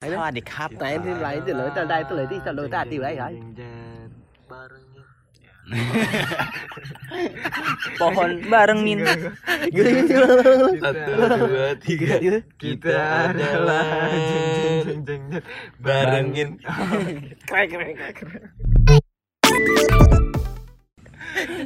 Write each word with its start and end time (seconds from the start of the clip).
Salah 0.00 0.32
di 0.32 0.40
kata 0.40 0.96
ini 0.96 1.12
lah 1.12 1.36
itu 1.36 1.52
loh, 1.52 1.68
itu 1.68 1.84
itu 1.84 2.16
loh, 2.56 2.64
itu. 2.64 2.96
Pohon 8.00 8.40
bareng 8.48 8.80
min. 8.80 9.04
Satu 9.04 11.12
dua 11.44 11.76
tiga. 11.84 12.16
Kita 12.56 13.28
adalah 13.28 14.08
barengin. 15.84 16.56
Keren 17.44 17.66
keren 17.68 17.92
keren 17.92 18.79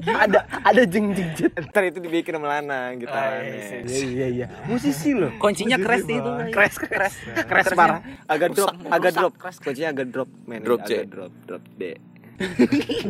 ada 0.05 0.39
ada 0.61 0.83
jeng 0.85 1.13
jeng 1.13 1.31
jet. 1.35 1.53
ntar 1.61 1.83
itu 1.85 1.99
dibikin 1.99 2.35
sama 2.35 2.49
Lana 2.51 2.95
gitu 2.95 3.11
Iya 3.11 3.83
iya 3.85 4.27
iya. 4.29 4.47
Musisi 4.65 5.13
loh. 5.13 5.31
kuncinya 5.37 5.77
crash 5.77 6.05
itu 6.05 6.31
Crash 6.51 6.77
crash. 6.79 7.17
Crash 7.45 7.71
parah. 7.73 8.01
agak 8.25 8.51
drop 8.53 8.75
agak 8.87 9.12
drop 9.12 9.33
keras. 9.37 9.57
kuncinya 9.59 9.91
agak 9.93 10.07
drop 10.09 10.29
men 10.45 10.61
Drop, 10.61 10.80
C. 10.83 11.05
drop 11.05 11.33
drop 11.45 11.62
D 11.75 11.95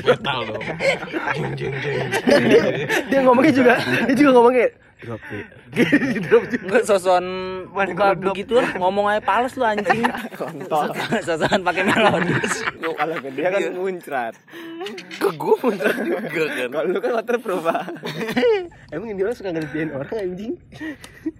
Metal 0.04 0.38
dong. 0.46 0.64
Jeng 1.34 1.52
jeng 1.56 1.74
jeng. 1.80 2.08
Dia 3.08 3.18
ngomongnya 3.24 3.54
juga 3.54 3.74
dia 3.80 4.14
juga 4.14 4.30
ngomongnya 4.36 4.68
drop 5.04 5.20
deh. 5.28 5.44
drop 6.24 6.44
juga. 6.48 6.76
Sosokan 6.86 7.26
buka 7.68 8.16
begitu 8.16 8.56
ngomong 8.80 9.04
aja 9.10 9.20
pales 9.20 9.52
lu 9.52 9.64
anjing. 9.64 10.00
kontol 10.38 10.92
sosokan 11.20 11.60
pakai 11.60 11.84
melodis. 11.84 12.64
kalau 12.94 13.16
ke 13.20 13.28
dia 13.32 13.48
kan 13.52 13.62
muncrat 13.74 14.34
Ke 15.18 15.28
gue 15.28 15.54
muncrat 15.60 15.96
juga 16.00 16.44
kan. 16.56 16.68
kalau 16.72 16.86
lu 16.88 16.98
kan 17.00 17.12
waterproof 17.20 17.60
pak 17.64 17.84
Emang 18.92 19.08
ini 19.12 19.20
orang 19.24 19.36
suka 19.36 19.50
ngerjain 19.52 19.88
orang 19.92 20.08
anjing. 20.14 20.52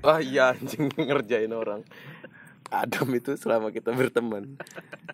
Wah 0.05 0.21
iya 0.21 0.53
anjing 0.53 0.89
ngerjain 0.93 1.53
orang. 1.53 1.81
Adam 2.69 3.07
itu 3.15 3.37
selama 3.39 3.71
kita 3.71 3.95
berteman 3.95 4.59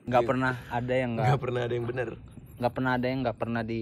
Enggak 0.07 0.23
pernah 0.27 0.55
ada 0.73 0.95
yang 0.97 1.15
nggak 1.15 1.27
enggak 1.29 1.41
pernah 1.45 1.61
ada 1.67 1.75
yang 1.77 1.87
benar. 1.87 2.11
Enggak 2.61 2.73
pernah 2.77 2.93
ada 3.01 3.07
yang 3.09 3.21
enggak 3.25 3.39
pernah 3.41 3.63
di 3.65 3.81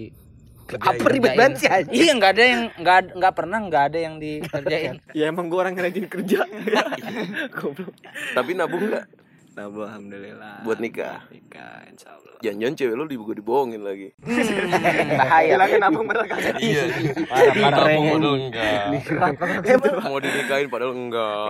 Apa 0.69 1.05
ribet 1.09 1.33
banget 1.33 1.65
sih 1.65 1.69
anjing? 1.69 1.97
Iya 1.97 2.11
enggak 2.13 2.31
ada 2.37 2.43
yang 2.45 2.61
enggak 2.77 2.99
enggak 3.17 3.33
pernah 3.33 3.57
enggak 3.57 3.83
ada 3.89 3.97
yang 3.99 4.15
dikerjain. 4.21 4.95
ya 5.17 5.25
emang 5.27 5.49
gua 5.49 5.65
orang 5.65 5.73
yang 5.75 5.83
rajin 5.89 6.05
kerja. 6.05 6.39
Goblok. 7.57 7.93
Tapi 8.37 8.51
nabung 8.53 8.85
nggak 8.87 9.18
nah 9.59 9.67
Bu, 9.67 9.83
alhamdulillah 9.83 10.63
buat 10.63 10.79
nikah. 10.79 11.27
nikah 11.27 11.83
insya 11.91 12.15
Allah 12.15 12.31
Jangan-jangan 12.39 12.75
cewek 12.79 12.95
lu 12.95 13.03
juga 13.11 13.35
dibohongin 13.35 13.83
lagi. 13.83 14.15
Hmm, 14.23 15.11
bahaya. 15.19 15.59
Bilangin 15.59 15.79
nabung 15.83 16.07
malah 16.07 16.23
kagak 16.23 16.55
Iya. 16.63 16.83
Parah, 17.27 17.51
parah. 17.51 17.83
Nabung 17.83 18.39
enggak. 18.47 18.83
Mau 20.07 20.17
dinikahin 20.23 20.67
padahal 20.71 20.95
enggak. 20.95 21.47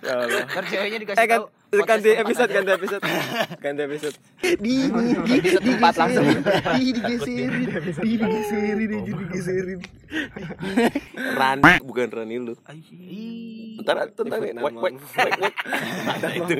ya 0.00 0.12
Allah 0.16 0.42
Ntar 0.48 0.64
ceweknya 0.64 0.96
eh 0.96 1.00
dikasih 1.04 1.28
kan 1.28 1.40
tahu. 1.44 1.84
ganti 1.84 2.10
episode 2.16 2.48
ganti 2.48 2.72
episode 2.72 3.02
ganti 3.60 3.80
episode 3.84 4.16
Di 4.40 4.76
di 4.88 5.12
di 5.20 5.36
Di 5.36 5.50
tempat 5.60 5.94
langsung. 6.00 6.24
Di 6.72 6.86
digeserin. 6.96 7.68
Di 8.00 8.12
digeserin 8.16 8.88
aja 8.88 9.12
digeserin. 9.20 9.80
Rani 11.36 11.72
bukan 11.84 12.08
Rani 12.08 12.36
lu. 12.40 12.54
Ntar 13.84 14.08
tentang 14.16 14.40
Nyebut 14.40 14.64
wek 14.64 14.72
nama. 14.72 14.80
wek 14.80 14.94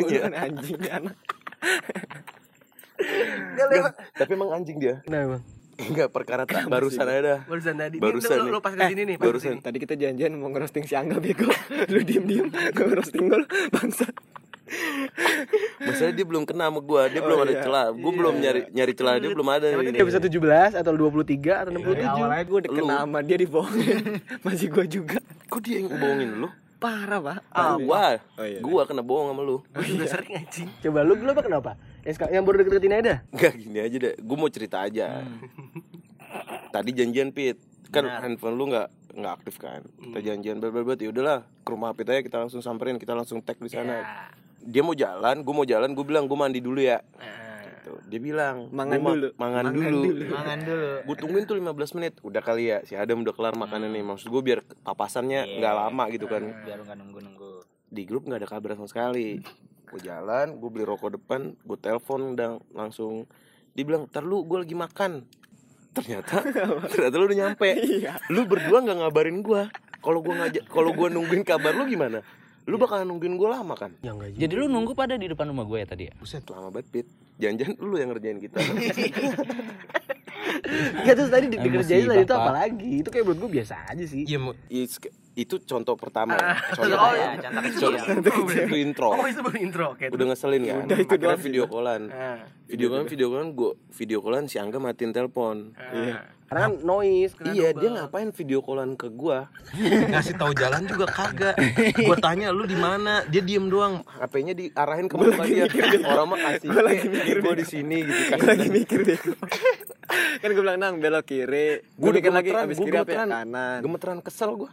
Ada 0.06 0.18
itunya. 0.18 0.40
anjing 0.42 0.80
anak 0.98 1.16
Tapi 4.14 4.30
emang 4.34 4.50
anjing 4.54 4.78
dia. 4.78 5.02
Nah, 5.10 5.36
Bang. 5.36 5.42
Enggak 5.82 6.08
perkara 6.14 6.46
tak 6.46 6.68
barusan 6.70 7.06
aja 7.08 7.20
dah. 7.20 7.40
Barusan 7.48 7.74
tadi. 7.74 7.96
Barusan 7.98 8.36
nih. 8.46 8.60
pas 8.62 8.74
ke 8.76 8.82
sini 8.92 9.02
nih. 9.08 9.16
Barusan. 9.18 9.56
tadi 9.58 9.78
kita 9.82 9.94
janjian 9.98 10.36
mau 10.38 10.52
ngerosting 10.52 10.84
si 10.86 10.94
Angga 10.94 11.18
bego 11.18 11.48
lu 11.92 12.00
diem 12.06 12.24
diem 12.28 12.46
gue 12.52 12.86
ngerosting 12.86 13.26
gue 13.26 13.40
bangsa 13.72 14.06
Masalahnya 15.82 16.14
dia 16.16 16.26
belum 16.26 16.44
kena 16.48 16.72
sama 16.72 16.80
gua, 16.80 17.04
dia 17.10 17.20
belum 17.20 17.38
ada 17.44 17.52
iya. 17.52 17.60
celah. 17.60 17.86
Gua 17.92 18.12
belum 18.14 18.34
nyari 18.40 18.60
nyari 18.72 18.92
celah 18.96 19.14
dia 19.20 19.30
belum 19.34 19.48
ada. 19.52 19.66
Yang 19.68 19.76
ini. 19.76 19.88
penting 19.92 20.02
episode 20.06 20.24
17 20.32 20.80
atau 20.80 20.92
23 20.96 21.62
atau 21.66 21.70
67. 21.76 22.08
awalnya 22.08 22.44
gue 22.46 22.58
udah 22.62 22.70
kena 22.72 22.80
Lu. 22.80 23.00
sama 23.02 23.18
dia 23.20 23.36
dibohongin 23.36 23.96
masih 24.46 24.66
gue 24.72 24.84
juga 24.88 25.18
Kok 25.52 25.60
dia 25.60 25.84
yang 25.84 25.92
bohongin 25.92 26.30
lu? 26.40 26.48
Parah 26.82 27.20
pak 27.22 27.38
Ah, 27.54 27.78
gua. 27.78 28.18
Oh, 28.34 28.42
iya. 28.42 28.58
Gua 28.58 28.82
kena 28.82 29.06
bohong 29.06 29.30
sama 29.30 29.42
lu. 29.46 29.62
Udah 29.70 30.08
sering 30.10 30.42
anjing. 30.42 30.68
Coba 30.82 31.06
lu 31.06 31.14
lu 31.14 31.30
apa 31.30 31.42
kenapa? 31.46 31.70
Yang 32.02 32.16
yang 32.34 32.42
baru 32.42 32.56
deket-deketin 32.66 32.94
aja 32.98 33.02
dah. 33.06 33.18
Enggak 33.30 33.52
gini 33.54 33.78
aja 33.78 33.96
deh. 34.02 34.14
Gua 34.18 34.36
mau 34.36 34.50
cerita 34.50 34.82
aja. 34.82 35.22
Tadi 36.74 36.90
janjian 36.90 37.30
Pit. 37.30 37.62
Kan 37.94 38.08
handphone 38.08 38.58
lu 38.58 38.66
nggak 38.74 38.88
nggak 39.14 39.32
aktif 39.38 39.62
kan. 39.62 39.86
Kita 40.02 40.18
janjian 40.18 40.58
berber 40.58 40.98
ya 40.98 41.14
udahlah 41.14 41.46
ke 41.62 41.68
rumah 41.70 41.94
Pit 41.94 42.10
aja 42.10 42.20
kita 42.24 42.42
langsung 42.42 42.58
samperin, 42.64 42.98
kita 42.98 43.14
langsung 43.14 43.38
tag 43.38 43.60
di 43.62 43.70
sana. 43.70 44.02
Dia 44.62 44.82
mau 44.82 44.96
jalan, 44.98 45.46
gua 45.46 45.54
mau 45.54 45.66
jalan, 45.68 45.94
gua 45.94 46.04
bilang 46.04 46.24
gua 46.26 46.48
mandi 46.48 46.58
dulu 46.58 46.82
ya. 46.82 46.98
Gitu. 47.82 47.98
Dia 48.06 48.20
bilang 48.22 48.70
Mangan 48.70 48.94
"Gua 48.94 49.02
ma- 49.02 49.14
dulu. 49.18 49.28
Mangan, 49.34 49.64
Mangan 49.66 49.74
dulu. 49.74 50.00
dulu. 50.06 50.24
Mangan 50.30 50.58
dulu. 50.62 50.90
Gue 51.02 51.16
tungguin 51.18 51.44
tuh 51.44 51.56
15 51.58 51.96
menit. 51.98 52.12
Udah 52.22 52.38
kali 52.38 52.70
ya 52.70 52.78
Si 52.86 52.94
Adam 52.94 53.26
udah 53.26 53.34
kelar 53.34 53.58
makannya 53.58 53.90
nih. 53.90 54.06
Maksud 54.06 54.30
gue 54.30 54.42
biar 54.44 54.62
papasannya 54.86 55.58
nggak 55.58 55.74
lama 55.74 56.04
gitu 56.08 56.30
kan. 56.30 56.42
Biar 56.62 56.78
lu 56.78 56.86
enggak 56.86 56.98
nunggu-nunggu. 57.02 57.52
Di 57.90 58.02
grup 58.06 58.22
nggak 58.24 58.38
ada 58.38 58.48
kabar 58.48 58.78
sama 58.78 58.86
sekali. 58.86 59.42
Gue 59.90 60.00
jalan 60.00 60.56
Gue 60.56 60.70
beli 60.70 60.86
rokok 60.86 61.18
depan 61.18 61.58
Gue 61.58 61.76
telepon 61.76 62.38
dan 62.38 62.62
langsung. 62.70 63.26
Dia 63.74 63.82
bilang 63.82 64.06
Ntar 64.06 64.22
lu 64.22 64.46
gue 64.46 64.62
lagi 64.62 64.78
makan. 64.78 65.26
Ternyata 65.92 66.40
Ternyata 66.94 67.14
lu 67.18 67.26
udah 67.26 67.38
nyampe. 67.42 67.68
Lu 68.30 68.46
berdua 68.46 68.78
nggak 68.80 68.98
ngabarin 69.02 69.42
gue 69.42 69.62
Kalau 69.98 70.22
gue 70.22 70.32
ngajak 70.32 70.64
Kalau 70.70 70.94
gue 70.94 71.08
nungguin 71.10 71.42
kabar 71.42 71.74
lu 71.74 71.84
gimana? 71.84 72.22
Lu 72.62 72.78
bakalan 72.78 73.10
nungguin 73.10 73.34
gue 73.34 73.48
lama 73.50 73.74
kan? 73.74 73.90
Ya 74.00 74.14
enggak 74.14 74.38
Jadi 74.38 74.54
lu 74.54 74.70
nunggu 74.70 74.94
pada 74.94 75.18
di 75.18 75.26
depan 75.26 75.50
rumah 75.50 75.66
gue 75.66 75.82
ya 75.82 75.86
tadi 75.90 76.06
ya? 76.06 76.14
Buset 76.14 76.46
lama 76.46 76.70
banget 76.70 76.86
Pit 76.88 77.06
Jangan-jangan 77.42 77.74
lu 77.76 77.94
yang 77.96 78.10
ngerjain 78.10 78.38
kita. 78.38 78.56
Enggak 80.94 81.14
terus 81.16 81.30
tadi 81.30 81.46
dikerjain 81.48 82.06
tadi 82.06 82.22
itu 82.22 82.34
apa 82.34 82.50
lagi? 82.54 82.90
Itu 83.00 83.08
kayak 83.08 83.24
menurut 83.24 83.38
gue 83.42 83.50
biasa 83.58 83.74
aja 83.84 84.04
sih. 84.04 84.22
Iya 84.24 84.38
is- 84.70 85.02
Itu 85.32 85.56
contoh 85.58 85.96
pertama. 85.96 86.36
Contoh, 86.70 86.92
Oh, 86.92 87.16
iya, 87.16 87.40
contoh 87.40 87.62
kecil. 87.64 87.88
contoh, 87.96 88.52
itu 88.52 88.76
intro. 88.76 89.08
Itu 89.16 89.40
baru 89.40 89.58
intro. 89.58 89.86
Kayak 89.96 90.10
udah 90.12 90.26
ngeselin 90.28 90.62
kan? 90.62 90.84
Udah, 90.84 90.98
itu 90.98 91.14
doang. 91.16 91.34
sih. 91.34 91.42
video 91.42 91.64
callan. 91.66 92.02
Video 92.68 92.86
callan 92.86 93.06
video 93.08 93.26
callan 93.26 93.48
gue 93.50 93.70
video 93.90 94.18
callan 94.20 94.44
si 94.44 94.56
Angga 94.56 94.76
matiin 94.76 95.10
telepon. 95.10 95.72
Iya 95.74 96.20
karena 96.52 96.68
kan 96.68 96.72
noise. 96.84 97.32
karena 97.32 97.52
iya 97.56 97.68
dia 97.72 97.88
ngapain 97.96 98.28
video 98.28 98.60
callan 98.60 98.92
ke 98.92 99.08
gua? 99.08 99.48
Ngasih 100.12 100.36
tahu 100.36 100.52
jalan 100.52 100.84
juga 100.84 101.08
kagak. 101.08 101.56
Gua 102.08 102.16
tanya 102.20 102.52
lu 102.52 102.68
di 102.68 102.76
mana? 102.76 103.24
Dia 103.24 103.40
diem 103.40 103.72
doang. 103.72 104.04
HP-nya 104.20 104.52
diarahin 104.52 105.08
ke 105.08 105.16
muka 105.16 105.48
dia. 105.48 105.64
orang 106.04 106.26
mah 106.28 106.38
kasih 106.44 106.68
Gua 106.68 106.82
lagi 106.84 107.06
mikir 107.08 107.36
gue 107.40 107.52
deh. 107.56 107.60
di 107.64 107.66
sini 107.66 107.98
gitu 108.04 108.22
kan. 108.28 108.36
Gue 108.36 108.48
lagi 108.52 108.68
mikir 108.68 109.00
deh. 109.00 109.20
Kan 110.12 110.52
gue 110.52 110.60
bilang 110.60 110.76
nang 110.76 111.00
belok 111.00 111.24
kiri. 111.24 111.80
Gue 111.96 111.96
Gua 111.96 112.10
udah 112.12 112.20
mikir 112.20 112.32
lagi 112.36 112.50
abis 112.52 112.76
gua 112.76 112.84
kiri 112.84 112.96
apa 113.00 113.00
ya? 113.00 113.16
gemeteran. 113.16 113.28
kanan. 113.32 113.78
Gemeteran 113.80 114.18
kesel 114.20 114.50
gua. 114.60 114.70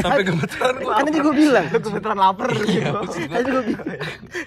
Sampai 0.00 0.24
gemeteran 0.24 0.74
gua. 0.80 0.92
Kan 0.96 1.04
tadi 1.12 1.18
gue 1.20 1.34
bilang, 1.36 1.66
gemeteran 1.68 2.16
lapar. 2.16 2.48
Gitu. 2.56 2.80
tadi 3.28 3.48
gue 3.52 3.62
bilang, 3.68 3.86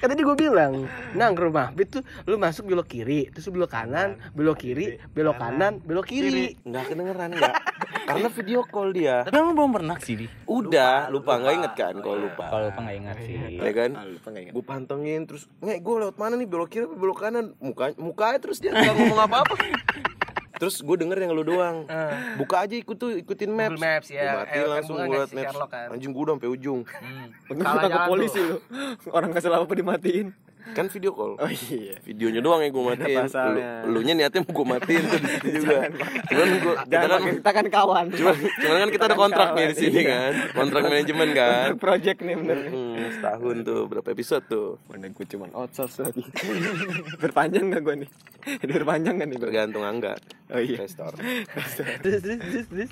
kan 0.01 0.07
tadi 0.09 0.21
gue 0.25 0.37
bilang, 0.39 0.73
nang 1.13 1.31
ke 1.37 1.41
rumah. 1.45 1.67
Pit 1.77 1.87
tuh 1.99 2.03
lu 2.25 2.41
masuk 2.41 2.65
belok 2.65 2.87
kiri, 2.89 3.29
terus 3.29 3.45
belok 3.53 3.69
kanan, 3.69 4.17
belok 4.33 4.57
kiri, 4.65 4.97
belok 5.13 5.37
kanan, 5.37 5.77
belok 5.85 6.09
kiri. 6.09 6.54
Nggak 6.63 6.83
kedengeran 6.87 7.29
nggak 7.35 7.55
karena 8.09 8.27
video 8.29 8.61
call 8.63 8.93
dia. 8.93 9.25
Tapi 9.25 9.35
emang 9.35 9.55
belum 9.57 9.71
pernah 9.81 9.97
sih 9.97 10.15
di. 10.15 10.25
udah 10.45 11.09
lupa 11.09 11.41
nggak 11.41 11.53
inget 11.57 11.73
kan 11.73 11.93
kalau 11.99 12.17
lupa. 12.29 12.45
Kalau 12.47 12.63
lupa 12.69 12.79
nggak 12.85 12.97
ingat 13.01 13.17
sih. 13.25 13.35
ya 13.57 13.71
kan? 13.73 13.91
Ah, 13.97 14.05
lupa 14.05 14.27
nggak 14.29 14.43
ingat. 14.45 14.53
gue 14.53 14.65
pantengin 14.65 15.21
terus 15.25 15.43
nggak 15.59 15.77
gue 15.81 15.95
lewat 16.05 16.15
mana 16.21 16.33
nih? 16.37 16.47
Belok 16.47 16.69
kiri 16.69 16.85
apa 16.85 16.95
belok 16.95 17.17
kanan? 17.19 17.45
Muka 17.57 17.91
mukanya 17.97 18.37
terus 18.39 18.57
dia 18.61 18.71
nggak 18.71 18.95
ngomong 18.95 19.19
apa 19.19 19.35
apa 19.41 19.55
terus 20.61 20.79
gue 20.79 20.95
denger 20.95 21.17
yang 21.19 21.31
lu 21.35 21.43
doang. 21.43 21.83
Buka 22.39 22.63
aja 22.63 22.75
ikut 22.79 22.95
tuh 22.95 23.11
ikutin 23.19 23.51
maps, 23.51 23.75
Google 23.75 23.83
Maps, 23.83 24.07
ya. 24.07 24.23
Gua 24.23 24.39
mati 24.39 24.55
Eh, 24.55 24.65
langsung 24.65 24.95
gue 24.95 25.17
liat 25.19 25.31
maps. 25.35 25.55
Kan? 25.67 25.87
anjing 25.91 26.11
gue 26.15 26.23
udah 26.23 26.33
sampai 26.39 26.49
ujung. 26.49 26.81
Hmm. 26.87 27.27
Ke 27.91 27.99
polisi 28.07 28.39
lu. 28.39 28.57
Orang 29.11 29.35
kasih 29.35 29.51
apa 29.51 29.73
dimatiin 29.75 30.31
kan 30.73 30.89
video 30.89 31.11
call. 31.13 31.37
Oh 31.37 31.51
iya. 31.51 31.99
Videonya 32.01 32.41
doang 32.41 32.65
yang 32.65 32.73
gue 32.73 32.83
matiin. 32.95 33.25
lu, 33.29 33.61
lu 33.93 33.99
nya 34.01 34.13
niatnya 34.17 34.41
mau 34.41 34.53
gue 34.55 34.67
matiin 34.73 35.03
tuh 35.05 35.19
di 35.21 35.29
situ 35.37 35.47
juga 35.61 35.77
cuman 36.25 36.47
gue 36.57 36.73
kita 36.89 37.05
kan 37.05 37.21
kita 37.21 37.51
kan 37.53 37.65
kawan. 37.69 38.05
cuman, 38.09 38.35
cuman 38.41 38.75
kan 38.81 38.89
kita 38.89 39.03
ada 39.05 39.17
kontraknya 39.17 39.65
di 39.69 39.77
sini 39.77 40.01
kan. 40.01 40.31
Kontrak 40.57 40.81
manajemen 40.89 41.29
kan. 41.37 41.65
Untuk 41.69 41.81
project 41.83 42.19
nih 42.25 42.35
bener 42.39 42.57
hmm, 42.73 42.95
setahun 43.19 43.55
tuh 43.61 43.81
berapa 43.85 44.07
episode 44.09 44.43
tuh? 44.49 44.67
Mana 44.89 45.07
gue 45.13 45.25
cuman 45.29 45.49
outsource 45.53 46.01
lagi. 46.01 46.23
Berpanjang 47.21 47.69
gak 47.69 47.81
gue 47.85 47.95
nih? 48.05 48.09
Berpanjang 48.65 49.13
gak 49.21 49.27
nih? 49.29 49.37
Tergantung 49.37 49.83
angga. 49.85 50.17
Oh 50.49 50.61
iya. 50.61 50.81
Investor. 50.81 51.13
Terus 52.03 52.21
terus 52.21 52.39
terus 52.41 52.67
terus. 52.69 52.91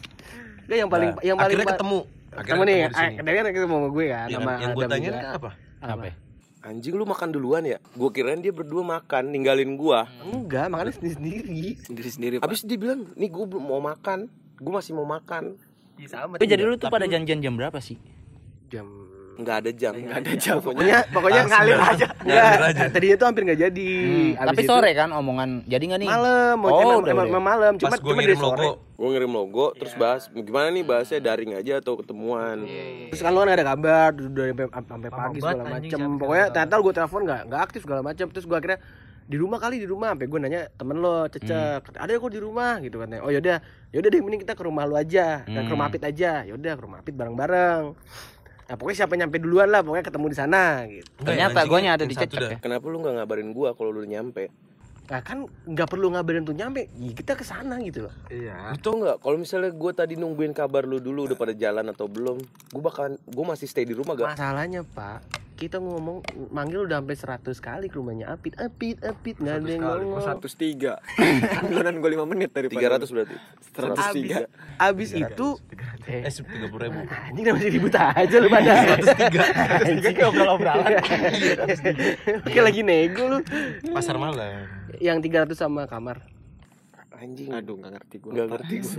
Gak 0.70 0.78
yang 0.78 0.90
paling 0.90 1.10
yang 1.26 1.38
paling 1.38 1.58
akhirnya 1.58 1.74
ketemu. 1.76 2.00
Ketemu 2.34 2.42
akhirnya 2.42 2.66
nih, 2.66 2.80
ketemu 2.90 3.22
tadi 3.22 3.38
kan 3.38 3.46
ketemu 3.54 3.76
sama 3.78 3.90
gue 3.94 4.06
kan 4.10 4.28
yang, 4.30 4.42
sama 4.42 4.52
yang 4.58 4.72
gue 4.74 4.86
tanya 4.90 5.10
kan 5.10 5.26
apa? 5.38 5.50
Apa? 5.84 6.23
Ya? 6.64 6.72
anjing 6.72 6.96
lu 6.96 7.04
makan 7.04 7.30
duluan 7.36 7.68
ya 7.68 7.78
gue 8.00 8.10
kirain 8.16 8.40
dia 8.40 8.56
berdua 8.56 8.88
makan 8.88 9.36
ninggalin 9.36 9.76
gua 9.76 10.08
Enggak, 10.24 10.72
makanya 10.72 10.96
sendiri 10.98 11.16
sendiri. 11.20 11.72
Sendiri-sendiri 11.84 12.36
Pak 12.40 12.48
Habis 12.48 12.64
dia 12.64 12.80
bilang, 12.80 13.12
nih 13.20 13.28
gue 13.28 13.46
belum 13.46 13.64
mau 13.68 13.84
makan, 13.84 14.32
gue 14.60 14.74
masih 14.74 14.96
mau 14.96 15.04
makan. 15.04 15.60
Iya 16.00 16.08
sama. 16.10 16.40
Tapi 16.40 16.48
jadi 16.48 16.64
lu 16.64 16.80
tuh 16.80 16.88
pada 16.88 17.06
janjian 17.06 17.44
jam 17.44 17.54
berapa 17.60 17.78
sih? 17.84 18.00
jam 18.74 18.90
nggak 19.34 19.56
ada 19.60 19.72
jam. 19.72 19.94
Nggak 19.94 20.20
ada 20.20 20.34
jam. 20.36 20.56
Pokoknya 20.60 20.98
pokoknya 21.10 21.42
Langsung. 21.42 21.58
ngalir 21.58 21.80
aja. 21.80 22.06
Ngalir 22.24 22.62
aja. 22.64 22.84
tadinya 22.88 23.16
tuh 23.16 23.26
hampir 23.26 23.42
nggak 23.44 23.60
jadi. 23.60 23.90
Hmm, 23.90 24.32
Tapi 24.46 24.62
itu 24.62 24.70
sore 24.70 24.90
kan 24.92 25.10
omongan. 25.12 25.50
Jadi 25.66 25.84
nggak 25.84 26.00
nih? 26.00 26.10
malam 26.10 26.54
mau 26.56 26.68
Oh, 26.68 26.74
udah, 26.74 26.84
emang, 26.84 27.00
udah. 27.04 27.32
emang 27.32 27.44
malam. 27.44 27.72
Cuma 27.76 27.96
cuma 27.96 28.14
dari 28.16 28.36
sore. 28.36 28.62
Logo, 28.64 28.72
gue 28.94 29.08
ngirim 29.10 29.32
logo 29.32 29.66
terus 29.74 29.94
bahas 29.96 30.22
gimana 30.30 30.68
nih 30.70 30.84
bahasnya 30.84 31.20
daring 31.20 31.52
aja 31.54 31.74
atau 31.78 31.94
ketemuan? 31.96 32.64
Terus 33.10 33.20
kan 33.20 33.32
lu 33.32 33.40
kan 33.40 33.50
ada 33.50 33.66
kabar 33.66 34.10
udah 34.14 34.44
sampai 34.48 34.66
sampai 34.70 35.10
pagi 35.10 35.40
segala 35.40 35.64
anjing, 35.68 35.92
macem. 35.92 36.00
pokoknya 36.16 36.46
ternyata 36.50 36.76
gue 36.78 36.94
telepon 36.94 37.22
nggak 37.24 37.42
nggak 37.50 37.62
aktif 37.64 37.82
segala 37.82 38.02
macem. 38.02 38.26
Terus 38.30 38.46
gue 38.46 38.54
akhirnya 38.56 38.80
di 39.24 39.38
rumah 39.40 39.58
kali 39.58 39.76
di 39.78 39.88
rumah. 39.88 40.14
Sampai 40.14 40.28
gue 40.28 40.40
nanya 40.40 40.62
temen 40.70 40.98
lo 41.00 41.26
cecek. 41.26 41.90
Ada 41.96 42.12
kok 42.14 42.30
di 42.30 42.40
rumah 42.40 42.78
gitu 42.80 42.96
katanya. 42.98 43.22
Oh 43.22 43.32
yaudah 43.32 43.58
yaudah 43.90 44.10
deh 44.10 44.22
mending 44.22 44.42
kita 44.42 44.54
ke 44.54 44.62
rumah 44.62 44.84
lu 44.84 44.94
aja. 44.94 45.42
Dan 45.44 45.66
ke 45.66 45.72
rumah 45.72 45.88
Apit 45.88 46.04
aja. 46.04 46.46
Yaudah 46.46 46.74
ke 46.74 46.82
rumah 46.82 46.98
Apit 47.00 47.14
bareng 47.14 47.34
bareng 47.34 47.84
nah 48.74 48.82
pokoknya 48.82 49.06
siapa 49.06 49.14
nyampe 49.14 49.38
duluan 49.38 49.70
lah 49.70 49.86
pokoknya 49.86 50.02
ketemu 50.02 50.26
di 50.26 50.38
sana 50.40 50.82
gitu 50.90 51.06
Ternyata 51.22 51.62
guanya 51.70 51.94
ada 51.94 52.10
di 52.10 52.18
dah. 52.18 52.26
ya. 52.26 52.58
kenapa 52.58 52.90
lu 52.90 53.06
nggak 53.06 53.22
ngabarin 53.22 53.54
gua 53.54 53.78
kalau 53.78 53.94
lu 53.94 54.02
udah 54.02 54.10
nyampe 54.10 54.50
nah 55.04 55.22
kan 55.22 55.46
nggak 55.46 55.86
perlu 55.86 56.10
ngabarin 56.10 56.42
tuh 56.42 56.58
nyampe 56.58 56.90
ya 56.98 57.14
kita 57.14 57.38
ke 57.38 57.46
sana 57.46 57.78
gitu 57.86 58.10
loh 58.10 58.14
Iya. 58.34 58.74
Tau 58.82 58.98
nggak 58.98 59.22
kalau 59.22 59.38
misalnya 59.38 59.70
gue 59.70 59.92
tadi 59.94 60.18
nungguin 60.18 60.58
kabar 60.58 60.90
lu 60.90 60.98
dulu 60.98 61.30
udah 61.30 61.38
pada 61.38 61.54
jalan 61.54 61.86
atau 61.86 62.10
belum 62.10 62.42
gue 62.42 62.82
bakalan 62.82 63.14
gue 63.22 63.46
masih 63.46 63.70
stay 63.70 63.86
di 63.86 63.94
rumah 63.94 64.18
gak 64.18 64.34
masalahnya 64.34 64.82
pak 64.82 65.22
kita 65.54 65.78
ngomong 65.78 66.22
manggil 66.50 66.84
udah 66.84 66.98
sampai 67.00 67.16
100 67.16 67.58
kali 67.60 67.86
ke 67.86 67.96
rumahnya 67.96 68.26
Apit. 68.28 68.58
Apit 68.58 68.98
Apit 69.00 69.38
nggak 69.38 69.56
ada 69.56 69.70
yang 69.70 69.84
kali. 69.84 70.04
Ngomong. 70.04 70.22
seratus 70.22 70.54
tiga. 70.54 70.94
Bulan 71.64 71.94
gue 71.96 72.10
lima 72.10 72.26
menit 72.26 72.50
dari 72.50 72.68
300 72.68 73.06
berarti. 73.08 73.36
seratus 73.70 74.06
tiga. 74.12 74.38
abis 74.78 75.10
itu 75.12 75.48
eh 76.04 76.22
Eh, 76.22 76.32
tiga 76.32 76.68
puluh 76.68 76.84
ribu. 76.84 77.00
anjing 77.08 77.44
udah 77.44 77.54
masih 77.56 77.70
ribut 77.72 77.94
aja 77.96 78.36
lu 78.36 78.48
pada. 78.48 78.74
anjing 79.84 80.16
obrolan-obrolan. 80.20 81.00
Oke 82.44 82.60
lagi 82.60 82.82
nego 82.82 83.24
lu. 83.28 83.38
Pasar 83.90 84.18
malam. 84.18 84.68
yang 85.00 85.18
300 85.18 85.58
sama 85.58 85.86
kamar 85.86 86.22
anjing 87.14 87.50
aduh 87.54 87.76
nggak 87.78 87.92
ngerti 87.94 88.16
gue 88.20 88.32
nggak 88.34 88.48
ngerti 88.52 88.76
gue 88.82 88.98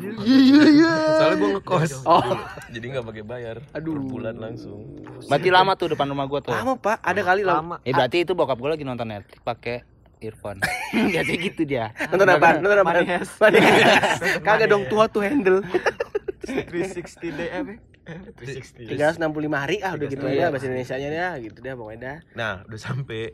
Soalnya 1.19 1.37
gue 1.37 1.51
ngekos. 1.59 1.93
Oh. 2.07 2.37
Jadi 2.71 2.85
nggak 2.95 3.05
pakai 3.05 3.25
bayar. 3.27 3.57
Aduh. 3.75 3.99
Per 3.99 4.05
bulan 4.07 4.35
langsung. 4.39 4.81
Berarti 5.27 5.49
lama 5.51 5.73
tuh 5.75 5.93
depan 5.93 6.07
rumah 6.07 6.27
gua 6.27 6.41
tuh. 6.41 6.55
lama 6.55 6.79
pak 6.79 7.03
ada 7.03 7.21
kali 7.21 7.43
lama 7.43 7.77
Eh 7.83 7.93
berarti 7.93 8.23
itu 8.23 8.33
bokap 8.33 8.59
gua 8.59 8.79
lagi 8.79 8.85
nonton 8.87 9.11
Netflix 9.11 9.39
pakai 9.43 9.77
earphone. 10.23 10.59
Biasanya 11.13 11.39
gitu 11.43 11.63
dia. 11.67 11.91
nonton 12.09 12.29
apa 12.31 12.49
nonton 12.63 12.79
apa 12.81 12.93
kagak 14.47 14.69
dong 14.71 14.87
tua 14.89 15.05
tuh 15.11 15.21
handle 15.21 15.61
360 16.45 17.39
day 17.39 17.49
apa? 17.51 17.75
360. 18.37 18.93
365 18.93 19.49
hari 19.49 19.77
ah 19.81 19.97
udah 19.97 20.07
gitu 20.13 20.25
aja 20.29 20.53
bahasa 20.53 20.69
Indonesia 20.69 20.97
nya 21.01 21.09
ya 21.09 21.29
gitu 21.41 21.59
deh 21.65 21.73
pokoknya 21.73 22.01
dah 22.01 22.17
Nah, 22.37 22.55
udah 22.69 22.81
sampai. 22.81 23.33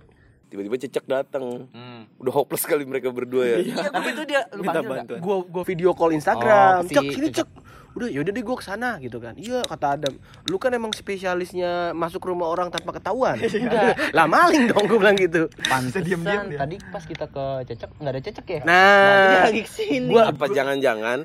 Tiba-tiba 0.50 0.76
cecek 0.76 1.06
datang 1.06 1.70
Hmm. 1.70 2.10
udah 2.18 2.32
hopeless 2.34 2.62
kali 2.62 2.82
mereka 2.82 3.08
berdua 3.08 3.46
ya 3.46 3.58
Iya, 3.62 3.86
tapi 3.88 4.08
itu 4.10 4.22
dia 4.24 4.42
lu 4.50 4.60
Minta 4.60 4.82
bantuan. 4.82 5.18
Gua 5.18 5.36
gua 5.42 5.62
video 5.62 5.90
call 5.92 6.12
Instagram. 6.12 6.82
Oh, 6.82 6.84
si 6.84 6.92
cek 6.92 7.06
sini 7.08 7.28
cek. 7.30 7.48
Udah 7.90 8.06
yaudah 8.06 8.30
deh 8.30 8.40
gua 8.40 8.54
ke 8.54 8.64
sana 8.64 8.98
gitu 8.98 9.18
kan. 9.18 9.34
Iya 9.34 9.62
kata 9.62 9.96
Adam. 9.96 10.14
Lu 10.44 10.56
kan 10.56 10.70
emang 10.70 10.90
spesialisnya 10.90 11.70
masuk 11.92 12.22
rumah 12.24 12.46
orang 12.46 12.68
tanpa 12.68 12.90
ketahuan. 12.92 13.34
Udah. 13.36 13.94
lah 14.16 14.26
maling 14.26 14.66
dong 14.66 14.86
gua 14.86 14.98
bilang 15.00 15.16
gitu. 15.16 15.46
Pantesan 15.64 16.02
diam-diam 16.02 16.44
dia. 16.46 16.58
tadi 16.60 16.76
pas 16.84 17.02
kita 17.02 17.26
ke 17.26 17.44
Cecek 17.66 17.90
nggak 17.96 18.12
ada 18.12 18.20
Cecek 18.20 18.46
ya? 18.48 18.60
Nah, 18.62 19.26
Dia 19.28 19.40
lagi 19.48 19.62
ke 19.62 19.70
sini. 19.70 20.06
gua 20.08 20.22
apa 20.28 20.44
jangan-jangan 20.46 21.18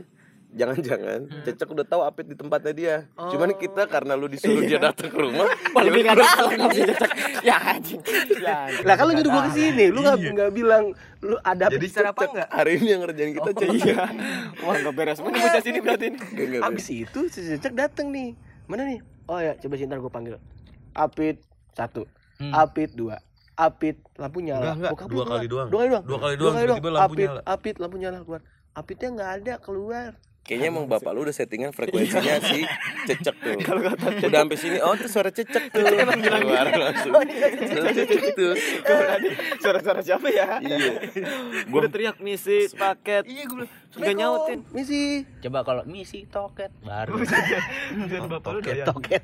jangan-jangan 0.55 1.19
Hmm. 1.25 1.43
cecek 1.43 1.67
udah 1.67 1.83
tahu 1.83 2.01
apit 2.01 2.25
di 2.25 2.33
tempatnya 2.33 2.71
dia 2.71 2.95
Oh. 3.13 3.27
cuman 3.27 3.51
kita 3.53 3.85
karena 3.85 4.15
lu 4.15 4.25
disuruh 4.25 4.59
dia 4.61 4.79
datang 4.79 5.07
ke 5.07 5.17
rumah 5.17 5.51
lebih 5.85 6.01
ya 6.01 6.05
nggak 6.09 6.27
tahu 6.31 6.47
nggak 6.49 6.69
bisa 6.71 6.83
cecek 6.89 7.11
ya 7.41 7.55
anjing 7.67 8.01
ya 8.37 8.57
lah 8.81 8.95
kan 8.95 9.03
lu 9.03 9.13
nyuruh 9.13 9.29
gua 9.29 9.43
ke 9.43 9.51
sini. 9.53 9.85
Lu 9.87 9.99
nggak 9.99 10.17
nggak 10.17 10.51
bilang 10.51 10.83
lu 11.19 11.35
ada 11.41 11.65
Jadi 11.67 11.85
secara 11.85 12.09
apa 12.09 12.17
Cecek, 12.17 12.31
enggak? 12.31 12.49
hari 12.49 12.71
ini 12.73 12.87
yang 12.87 13.01
ngerjain 13.01 13.31
kita 13.33 13.51
cecek 13.51 13.69
iya 13.83 14.03
wah 14.61 14.75
nggak 14.75 14.93
beres 14.93 15.19
mana 15.19 15.35
bocah 15.35 15.61
sini 15.61 15.79
berarti 15.79 16.05
ini 16.33 16.57
Abis 16.59 16.87
itu 16.89 17.19
si 17.27 17.39
Cecek 17.45 17.73
dateng 17.73 18.07
nih. 18.09 18.29
Mana 18.65 18.81
nih? 18.83 18.99
Oh 19.25 19.37
ya, 19.37 19.53
coba 19.55 19.73
sebentar 19.75 19.97
gua 19.97 20.09
panggil. 20.09 20.35
Apit 20.91 21.37
satu, 21.71 22.07
Hmm. 22.35 22.49
Apit 22.51 22.93
dua, 22.93 23.19
Apit 23.53 23.99
lampu 24.15 24.39
nyala. 24.39 24.73
Enggak, 24.73 24.91
enggak. 24.95 25.07
Dua 25.07 25.23
kali 25.23 25.45
keluar. 25.45 25.65
doang. 25.65 25.67
Dua 25.67 25.79
kali 25.79 25.89
doang. 25.89 26.03
Dua 26.05 26.17
kali 26.17 26.35
doang, 26.35 26.53
tiba-tiba 26.55 26.89
lampu 26.89 27.03
Apit, 27.05 27.25
nyala. 27.25 27.41
Apit 27.45 27.75
lampu 27.77 27.95
nyala 27.97 28.17
keluar. 28.21 28.41
Apitnya 28.73 29.09
nggak 29.11 29.31
ada 29.35 29.53
keluar. 29.57 30.09
Kayaknya 30.45 30.67
emang 30.69 30.85
bapak 30.85 31.09
lu 31.09 31.25
udah 31.25 31.33
settingan 31.33 31.73
frekuensinya 31.73 32.37
si 32.37 32.61
cecek 33.09 33.33
tuh. 33.41 33.57
Udah 34.29 34.39
sampai 34.45 34.57
sini, 34.61 34.77
oh 34.77 34.93
tuh 34.93 35.09
suara 35.09 35.33
cecek 35.33 35.73
tuh. 35.73 35.81
Emang 35.81 36.21
bilang 36.21 36.45
Keluar 36.45 36.69
langsung. 36.69 37.13
Suara 37.65 37.89
cecek 37.89 38.23
tuh. 38.37 38.53
suara-suara 39.57 40.05
siapa 40.05 40.29
ya 40.29 40.61
Iya. 40.61 40.93
gue 41.65 41.79
udah 41.81 41.89
teriak 41.89 42.21
misi 42.21 42.69
paket 42.77 43.25
Iya 43.25 43.43
gue 43.49 43.65
bilang. 43.65 43.73
Nggak 43.95 44.15
nyautin. 44.19 44.59
Misi. 44.75 45.23
Coba 45.39 45.63
kalau 45.63 45.83
misi 45.87 46.27
toket 46.27 46.67
baru. 46.83 47.15
Dan 48.11 48.27
bapak 48.27 48.49
lu 48.51 48.59
doyan. 48.59 48.85
Toket. 48.85 49.23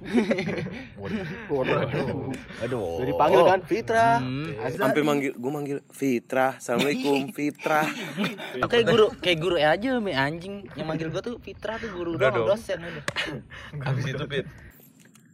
Waduh. 1.01 2.31
Aduh. 2.63 3.03
Udah 3.03 3.07
dipanggil 3.11 3.41
kan 3.43 3.59
Fitra. 3.67 4.07
Hmm. 4.23 4.47
Sampai 4.71 5.03
manggil, 5.03 5.35
gue 5.35 5.51
manggil 5.51 5.77
Fitra, 5.91 6.55
assalamualaikum 6.55 7.35
Fitra. 7.35 7.83
Kayak 8.71 8.85
guru, 8.87 9.05
kayak 9.19 9.37
guru 9.43 9.55
aja 9.59 9.99
mi 9.99 10.15
anjing 10.15 10.63
yang 10.79 10.87
manggil 10.87 11.10
gua 11.11 11.21
tuh 11.21 11.35
Fitra 11.37 11.75
tuh 11.75 11.89
guru 11.91 12.15
Udah 12.15 12.29
dong. 12.29 12.47
dosen 12.47 12.79
udah. 12.79 13.03
Habis 13.85 14.05
itu 14.07 14.25
Pit. 14.25 14.47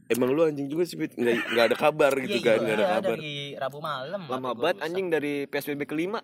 Emang 0.08 0.32
lu 0.32 0.40
anjing 0.42 0.66
juga 0.66 0.84
sih, 0.84 0.96
Fit. 0.96 1.12
Nggak, 1.14 1.36
nggak 1.52 1.66
ada 1.66 1.76
kabar 1.76 2.12
gitu 2.16 2.40
kan, 2.40 2.58
nggak 2.58 2.74
ada 2.74 2.82
Iya, 2.82 2.94
kabar. 2.94 3.10
dari 3.14 3.34
Rabu 3.54 3.80
malam. 3.80 4.22
lama 4.24 4.50
Gua 4.50 4.64
banget 4.64 4.78
anjing 4.82 5.08
dari 5.08 5.34
PSBB 5.46 5.82
kelima 5.84 6.20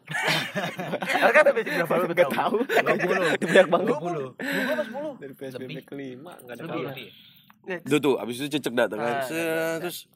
Kan 1.36 1.44
tapi 1.44 1.62
berapa 1.68 1.94
lu 1.98 2.06
Gak 2.10 2.32
tahu 2.32 2.56
banyak 2.64 3.68
banget 3.68 3.88
20. 4.00 5.20
dari 5.20 5.34
PSBB 5.34 5.78
kelima 5.84 6.32
nggak 6.40 6.56
ada 6.56 6.64
kabar. 6.66 6.94
Tuh 7.82 8.00
tuh, 8.00 8.16
abis 8.20 8.36
itu 8.38 8.48
cecek 8.54 8.74
datang 8.74 9.00
kan. 9.00 9.24
Ah, 9.24 9.80
terus 9.80 10.08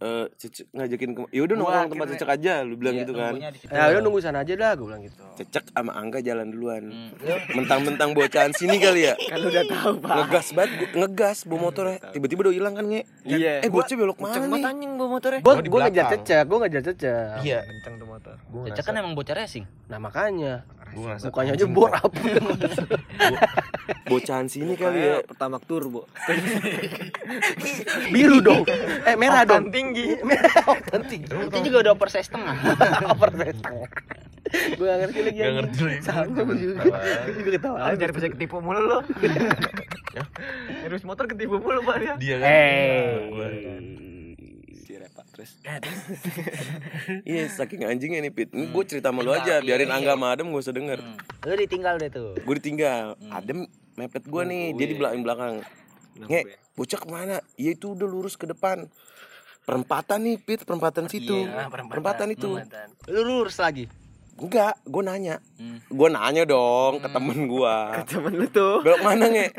eh 0.00 0.26
cecek 0.34 0.72
ngajakin 0.72 1.10
ke 1.12 1.20
ya 1.28 1.40
udah 1.42 1.54
nongkrong 1.54 1.88
tempat 1.90 2.06
cecek 2.10 2.28
aja 2.30 2.54
lu 2.60 2.74
bilang 2.74 2.94
Iya, 2.94 3.02
gitu 3.02 3.12
kan. 3.14 3.32
Ya 3.68 3.82
udah 3.86 4.00
nunggu 4.00 4.18
sana 4.18 4.40
aja 4.40 4.52
dah 4.54 4.72
gue 4.72 4.86
bilang 4.86 5.02
gitu. 5.02 5.20
cecek 5.36 5.64
sama 5.70 5.92
angga 5.92 6.18
jalan 6.18 6.48
duluan 6.48 6.82
Hmm. 6.82 7.12
mentang-mentang 7.54 8.10
bocahan 8.10 8.48
sini 8.50 8.76
kali 8.76 9.04
ya 9.04 9.14
kan 9.14 9.40
udah 9.42 9.60
tahu 9.62 9.92
pak 9.98 10.14
ngegas 10.18 10.46
banget 10.50 10.70
gua- 10.74 10.92
ngegas 10.98 11.38
bawa 11.44 11.58
motornya 11.62 11.96
tiba-tiba 12.08 12.40
udah 12.42 12.54
hilang 12.54 12.72
kan 12.72 12.84
nge 12.86 13.02
iya 13.24 13.60
eh 13.60 13.68
bocah 13.68 13.92
belok 13.94 14.16
mana 14.18 14.36
nih 14.40 14.62
anjing 14.62 14.92
bawa 14.94 15.08
motornya 15.10 15.40
Gue 15.40 15.54
gue 15.62 15.80
ngejar 15.82 16.04
cecek, 16.10 16.42
gue 16.42 16.58
ngejar 16.58 16.82
cecek. 16.86 17.28
Iya. 17.40 17.58
Kencang 17.62 17.94
tuh 17.94 18.06
motor. 18.06 18.34
Cecek 18.66 18.82
kan 18.82 18.94
emang 18.94 19.12
bocah 19.12 19.34
racing. 19.34 19.64
Nah 19.86 19.98
makanya 19.98 20.64
mukanya 21.22 21.52
aja 21.54 21.66
bor 21.66 21.92
apa. 21.92 22.10
bocahan 24.06 24.46
sini 24.46 24.74
kali 24.74 24.98
ya 24.98 25.16
pertama 25.22 25.56
turbo 25.58 26.02
Biru 28.10 28.38
dong. 28.40 28.66
Eh 29.04 29.14
merah 29.14 29.42
dong. 29.44 29.70
Tinggi. 29.90 30.06
Merah 30.28 30.64
oktan 30.70 31.02
tinggi. 31.10 31.26
Itu 31.26 31.58
juga 31.66 31.78
udah 31.82 31.92
over 31.92 32.08
size 32.08 32.30
setengah. 32.30 32.54
Over 33.10 33.30
Gue 34.50 34.86
gak 34.86 34.98
ngerti 35.06 35.20
lagi. 35.22 35.38
Gak 35.38 35.54
ngerti 35.58 35.80
lagi. 35.82 36.00
Sama 36.02 36.22
gue 36.26 36.56
juga. 36.56 36.78
Gue 37.26 37.34
juga 37.36 37.50
ketawa. 37.54 37.76
Ah, 37.82 37.94
jadi 37.94 38.12
bisa 38.14 38.26
ketipu 38.30 38.56
mulu 38.58 38.82
lo. 38.82 38.98
Terus 40.82 41.02
motor 41.02 41.26
ketipu 41.26 41.58
mulu 41.58 41.82
pak 41.82 41.96
ya. 41.98 42.14
Dia 42.16 42.36
kan. 42.38 42.50
Eh. 42.50 43.14
si 44.80 44.98
Repa 44.98 45.22
terus 45.30 45.54
iya 47.22 47.46
saking 47.46 47.86
anjingnya 47.86 48.26
nih 48.26 48.34
pit 48.34 48.50
ini 48.50 48.66
gue 48.66 48.82
cerita 48.82 49.14
sama 49.14 49.22
lu 49.22 49.30
aja 49.30 49.62
biarin 49.62 49.86
angga 49.86 50.18
sama 50.18 50.34
adem 50.34 50.50
gak 50.50 50.66
usah 50.66 50.74
denger 50.74 50.98
Hmm. 50.98 51.14
Lu 51.46 51.54
ditinggal 51.54 51.94
deh 51.96 52.10
tuh. 52.10 52.34
gue 52.34 52.54
ditinggal 52.58 53.14
adem 53.30 53.70
mepet 53.94 54.26
gue 54.26 54.42
nih 54.42 54.74
dia 54.74 54.86
di 54.90 54.96
belakang 54.98 55.22
belakang 55.22 55.54
nge 56.26 56.40
bocah 56.74 56.98
ke 56.98 57.06
mana 57.06 57.38
ya 57.54 57.70
itu 57.70 57.94
udah 57.94 58.02
lurus 58.02 58.34
ke 58.34 58.50
depan 58.50 58.90
perempatan 59.70 60.18
nih 60.20 60.36
pit. 60.36 60.60
Perempatan 60.62 61.06
situ. 61.06 61.46
Iya, 61.46 61.70
perempatan 61.70 62.28
itu. 62.28 62.58
Lu 63.06 63.20
lurus 63.22 63.56
lagi. 63.56 63.86
enggak 64.34 64.72
gue 64.82 65.02
nanya. 65.02 65.36
Hmm. 65.54 65.84
gue 65.84 66.08
nanya 66.08 66.42
dong 66.44 66.96
ke 66.96 67.08
temen 67.08 67.44
gue 67.44 67.76
temen 68.10 68.32
lu 68.34 68.46
tuh. 68.48 68.80
Belok 68.80 69.00
mana 69.00 69.28
nge? 69.28 69.52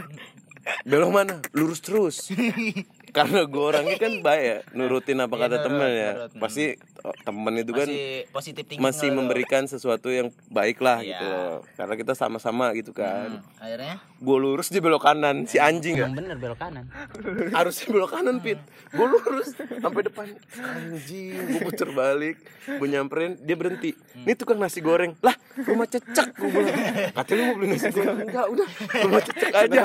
Belok 0.84 1.12
mana? 1.12 1.38
Lurus 1.51 1.80
terus. 1.80 2.34
Karena 3.15 3.44
gue 3.44 3.60
orangnya 3.62 4.00
kan 4.00 4.13
baik 4.20 4.41
ya 4.41 4.58
nurutin 4.72 5.20
apa 5.20 5.30
Iya, 5.30 5.41
kata 5.44 5.51
nurut, 5.53 5.65
temen 5.68 5.89
ya. 5.91 6.12
nurut. 6.15 6.32
Hmm. 6.32 6.41
pasti 6.41 6.65
oh, 7.01 7.15
temen 7.20 7.53
itu 7.56 7.72
kan 7.72 7.86
Masih 7.86 8.08
positif 8.32 8.63
thinking 8.65 8.82
masih 8.82 9.08
lo. 9.08 9.15
memberikan 9.18 9.63
sesuatu 9.65 10.10
yang 10.10 10.27
baik 10.48 10.80
lah 10.80 10.98
Iya. 10.98 11.10
gitu 11.12 11.25
loh. 11.27 11.56
Karena 11.75 11.94
kita 11.94 12.13
sama-sama 12.15 12.72
gitu 12.72 12.89
kan. 12.91 13.38
Hmm, 13.38 13.62
Akhirnya 13.62 13.96
gue 14.22 14.38
lurus 14.38 14.70
dia 14.70 14.78
belok 14.78 15.01
kanan 15.01 15.44
si 15.44 15.58
anjing 15.58 15.98
Emang 15.98 16.13
gak 16.13 16.18
bener 16.22 16.36
belok 16.38 16.60
kanan. 16.60 16.86
harusnya 17.58 17.86
belok 17.90 18.12
kanan 18.12 18.38
pit. 18.38 18.62
Gue 18.88 19.08
lurus 19.08 19.50
sampai 19.58 20.01
depan. 20.04 20.30
Anjing 20.56 21.34
gue 21.50 21.62
puter 21.63 21.90
balik. 21.90 22.38
Gue 22.70 22.88
nyamperin 22.88 23.36
dia 23.40 23.56
berhenti. 23.56 23.98
Ini 24.16 24.34
tukang 24.36 24.56
nasi 24.56 24.78
goreng. 24.80 25.18
Lah 25.20 25.34
rumah 25.58 25.86
cecek 25.86 26.28
gue 26.32 26.50
bilang. 26.50 26.78
Katanya 27.12 27.34
lu 27.36 27.44
mau 27.44 27.56
beli 27.56 27.68
nasi 27.72 27.90
goreng? 27.90 28.18
Enggak 28.24 28.46
udah. 28.48 28.68
Rumah 29.01 29.22
cecek 29.24 29.51
aja. 29.51 29.82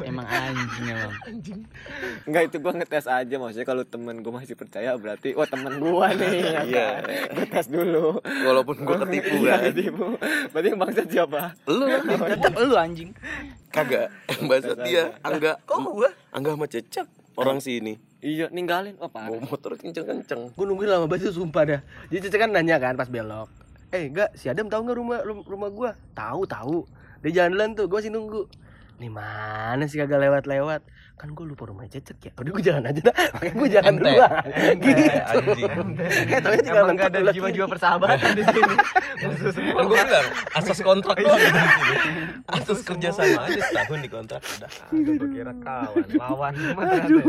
Emang 0.00 0.24
anjing 0.24 0.86
emang. 0.86 1.12
Enggak 2.24 2.42
itu 2.44 2.56
gua 2.58 2.72
ngetes 2.72 3.06
aja. 3.06 3.34
Maksudnya 3.34 3.66
kalau 3.66 3.82
temen 3.82 4.20
gua 4.20 4.38
masih 4.38 4.54
percaya 4.54 4.94
berarti 4.94 5.34
wah 5.34 5.44
temen 5.44 5.76
gua 5.76 6.12
nih. 6.12 6.30
Ya 6.40 6.62
Iya. 6.70 6.86
kan? 7.00 7.02
Gua 7.34 7.46
tes 7.48 7.66
dulu. 7.66 8.06
walaupun 8.22 8.76
gue 8.78 8.96
ketipu 9.02 9.34
Iya, 9.40 9.50
kan. 9.50 9.60
ketipu. 9.68 10.06
Berarti 10.50 10.66
yang 10.66 10.78
bangsat 10.78 11.06
siapa? 11.08 11.40
Lu 11.66 11.84
lah 11.84 12.00
Tetep 12.32 12.52
lu 12.56 12.74
anjing. 12.74 13.10
kagak 13.68 14.06
yang 14.30 14.46
bahasa 14.46 14.72
dia 14.80 15.02
angga 15.18 15.58
kok 15.60 15.78
gue 15.80 16.10
angga 16.30 16.50
sama 16.52 16.66
cecek 16.66 17.06
orang 17.34 17.58
sini. 17.58 17.98
Iya, 18.18 18.48
ninggalin. 18.48 18.96
Oh, 18.96 19.10
parah. 19.10 19.28
bawa 19.28 19.44
motor 19.44 19.74
kenceng-kenceng. 19.74 20.54
Gue 20.54 20.64
nungguin 20.64 20.88
lama 20.88 21.04
banget 21.04 21.28
itu 21.28 21.36
sumpah 21.36 21.62
dah. 21.66 21.80
Jadi 22.08 22.24
Cece 22.24 22.38
kan 22.38 22.48
nanya 22.48 22.78
kan 22.78 22.94
pas 22.94 23.04
belok. 23.04 23.52
Eh 23.90 24.08
enggak 24.08 24.32
si 24.32 24.46
Adam 24.46 24.66
tahu 24.66 24.80
nggak 24.82 24.96
rumah 24.96 25.18
rum- 25.20 25.44
rumah 25.44 25.68
gue 25.68 25.90
tahu 26.14 26.42
tahu 26.44 26.78
dia 27.20 27.42
jalan 27.42 27.72
tuh 27.72 27.84
gue 27.84 27.98
masih 27.98 28.08
nunggu. 28.08 28.48
Nih 28.96 29.10
mana 29.10 29.84
sih 29.84 29.98
kagak 29.98 30.20
lewat 30.20 30.46
lewat 30.46 30.80
kan 31.14 31.30
gue 31.30 31.46
lupa 31.46 31.70
rumah 31.70 31.86
cecek 31.86 32.18
ya. 32.18 32.32
Udah 32.34 32.50
gue 32.52 32.62
jalan 32.64 32.82
aja 32.90 33.00
dah. 33.00 33.14
Makanya 33.38 33.54
gue 33.54 33.68
jalan 33.70 33.86
Ente, 33.94 34.10
gitu. 34.10 34.22
anjing. 35.30 35.90
eh 36.26 36.40
tapi 36.42 36.56
tinggal 36.60 36.84
Emang 36.84 36.96
gak 36.98 37.10
ada 37.14 37.30
jiwa-jiwa 37.30 37.66
persahabatan 37.70 38.30
di 38.34 38.42
sini. 38.44 38.74
Semua. 39.54 39.78
Kan 39.78 39.84
gue 39.86 39.98
bilang 40.02 40.26
asas 40.58 40.78
kontrak 40.82 41.16
doang. 41.22 41.38
Sini. 41.38 41.62
Asas 42.50 42.78
kerja 42.82 43.08
sama 43.14 43.40
aja 43.46 43.60
setahun 43.62 43.98
di 44.02 44.10
kontrak. 44.10 44.42
Udah. 44.42 44.70
Aduh, 44.90 45.14
gua 45.14 45.28
kira 45.30 45.52
kawan, 45.62 46.06
lawan 46.18 46.52
ternyata 46.54 46.94
ya. 47.08 47.22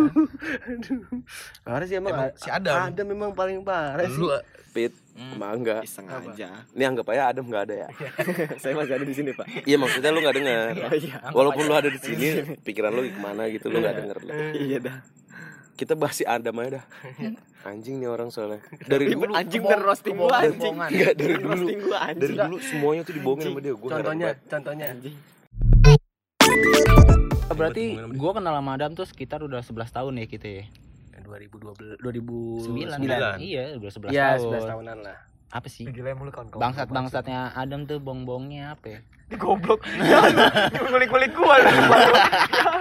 parah 1.61 1.85
sih 1.85 1.95
emang, 2.01 2.13
Emang 2.13 2.29
si 2.35 2.49
Adam. 2.49 2.89
Adam 2.89 3.05
memang 3.05 3.31
paling 3.37 3.61
parah 3.61 4.05
sih 4.09 4.17
Lu 4.75 4.83
pit 4.83 4.91
sama 5.15 5.45
angga. 5.47 5.79
Iseng 5.79 6.03
aja. 6.05 6.67
ini 6.75 6.83
anggap 6.83 7.07
aja 7.07 7.31
Adam 7.31 7.47
nggak 7.47 7.63
ada 7.63 7.75
ya? 7.79 7.89
Saya 8.61 8.75
masih 8.75 8.93
ada 8.93 9.05
di 9.07 9.15
sini, 9.15 9.31
Pak. 9.31 9.47
iya 9.63 9.79
maksudnya 9.79 10.11
lu 10.11 10.19
nggak 10.19 10.35
dengar. 10.35 10.73
Iya. 10.99 11.15
walaupun 11.31 11.63
lu 11.63 11.73
ada 11.73 11.87
di 11.87 11.95
sini 11.95 12.27
pikiran 12.59 12.91
lu 12.91 13.07
ke 13.07 13.15
mana 13.15 13.47
gitu 13.47 13.71
lu 13.71 13.79
nggak 13.79 13.95
denger 13.95 14.17
Iya 14.53 14.77
dah. 14.83 14.97
kita 15.75 15.95
bahas 15.95 16.19
si 16.19 16.27
Adam 16.27 16.59
aja 16.59 16.79
dah. 16.79 16.85
Anjing 17.65 17.97
nih 17.97 18.07
orang 18.07 18.27
soalnya. 18.29 18.59
Dari 18.83 19.09
dulu 19.09 19.31
Anjing 19.31 19.63
bener 19.63 19.79
roasting 19.81 20.15
gua 20.15 20.43
anjing. 20.43 20.75
Enggak 20.75 21.13
dari 21.15 21.33
dulu 21.33 21.49
Roasting 21.49 21.79
gua 21.81 21.97
dari 21.97 22.11
anjing. 22.11 22.35
dulu 22.37 22.57
semuanya 22.61 23.01
tuh 23.01 23.13
dibohongin 23.15 23.45
sama 23.47 23.59
dia. 23.59 23.73
Gue 23.73 23.89
contohnya 23.89 24.27
contohnya. 24.45 24.85
Berarti 27.49 27.83
gua 28.13 28.31
kenal 28.35 28.53
sama 28.53 28.71
Adam 28.75 28.91
tuh 28.91 29.07
sekitar 29.07 29.39
udah 29.41 29.63
11 29.63 29.71
tahun 29.89 30.13
ya 30.19 30.27
kita 30.27 30.47
ya. 30.51 30.63
2012 31.25 31.97
9. 31.97 33.01
2009 33.01 33.41
Iya, 33.41 33.63
udah 33.75 33.91
11 33.91 34.09
ya 34.09 34.27
tahun. 34.37 34.53
11 34.61 34.71
tahunan 34.71 34.97
lah 35.03 35.17
Apa 35.53 35.67
sih? 35.71 35.87
Gila 35.87 36.11
mulu 36.19 36.31
kawan-kawan. 36.35 36.59
Bangsat-bangsatnya 36.59 37.55
Adam 37.55 37.87
tuh 37.87 38.01
bong-bongnya 38.01 38.75
apa 38.75 38.85
ya? 38.91 38.99
Goblok. 39.39 39.81
Ngulik-ngulik 40.91 41.31
gua. 41.33 41.55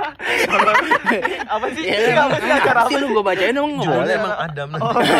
Apa 1.45 1.67
sih? 1.73 1.83
Ya, 1.85 1.97
Ini 2.01 2.13
apa 2.17 2.37
sih 2.41 2.51
acara 2.51 2.79
apa 2.85 2.91
sih 2.91 2.97
lu 2.99 3.07
gua 3.13 3.25
bacain 3.25 3.55
boleh. 3.55 3.79
Judulnya 3.79 4.15
emang 4.19 4.35
Adam 4.37 4.69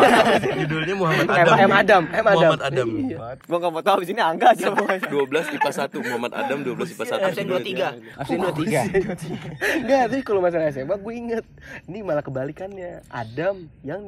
Judulnya 0.61 0.95
Muhammad 0.95 1.27
Adam. 1.31 1.57
M 1.57 1.73
Adam. 1.73 2.03
M 2.05 2.25
Adam. 2.25 2.35
Muhammad 2.35 2.63
Adam. 2.63 2.87
Iya. 2.89 3.19
Gua 3.47 3.57
enggak 3.61 3.73
mau 3.73 3.83
tahu 3.85 3.99
di 4.03 4.07
sini 4.11 4.21
angga 4.21 4.47
aja 4.53 4.67
pokoknya. 4.75 5.01
12 5.09 5.55
IPA 5.57 5.71
1 5.71 6.07
Muhammad 6.07 6.33
Adam 6.35 6.59
12 6.65 6.95
IPA 6.95 7.05
1 7.05 7.27
Absen 7.29 7.45
23. 7.47 8.21
Absen 8.21 8.39
23. 8.41 9.85
Enggak, 9.85 10.03
tapi 10.11 10.23
kalau 10.23 10.41
masalah 10.43 10.67
SMA 10.71 10.97
gue 10.97 11.15
inget 11.15 11.45
Ini 11.87 11.99
malah 12.03 12.25
kebalikannya. 12.25 13.05
Adam 13.09 13.69
yang 13.83 14.01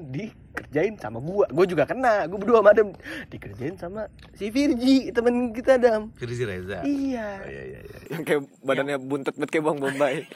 dikerjain 0.56 0.96
sama 0.96 1.20
gua 1.20 1.44
Gue 1.52 1.66
juga 1.68 1.84
kena, 1.84 2.24
gue 2.24 2.38
berdua 2.40 2.64
sama 2.64 2.70
Adam 2.72 2.88
Dikerjain 3.28 3.76
sama 3.76 4.08
si 4.32 4.48
Virgi, 4.48 5.12
temen 5.12 5.52
kita 5.52 5.76
Adam 5.76 6.08
Firzi 6.16 6.48
Reza 6.48 6.80
Iya 6.80 7.28
Oh, 7.36 7.48
iya 7.48 7.62
iya 7.62 7.80
iya 7.84 7.98
Yang 8.16 8.22
kayak 8.24 8.40
badannya 8.64 8.96
buntet 8.96 9.36
banget 9.36 9.50
kayak 9.52 9.64
Bang 9.68 9.78
Bombay. 9.78 10.14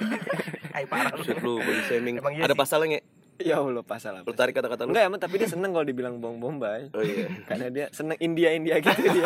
Buset 1.16 1.38
lu 1.40 1.60
body 1.60 1.82
shaming 1.88 2.14
Emang 2.20 2.34
iya 2.36 2.44
Ada 2.44 2.52
sih. 2.52 2.60
pasalnya 2.60 2.98
ya 3.40 3.56
Allah 3.56 3.80
pasal 3.80 4.20
apa? 4.20 4.28
Lu 4.28 4.36
tarik 4.36 4.52
kata-kata 4.52 4.84
lu 4.84 4.92
Enggak 4.92 5.04
emang 5.08 5.20
tapi 5.20 5.40
dia 5.40 5.48
seneng 5.48 5.72
kalau 5.72 5.84
dibilang 5.84 6.20
Bang 6.20 6.36
Bombay. 6.36 6.92
Oh 6.92 7.00
iya 7.00 7.24
Karena 7.48 7.72
dia 7.72 7.86
seneng 7.88 8.20
India 8.20 8.52
India 8.52 8.76
gitu 8.78 9.00
dia. 9.00 9.24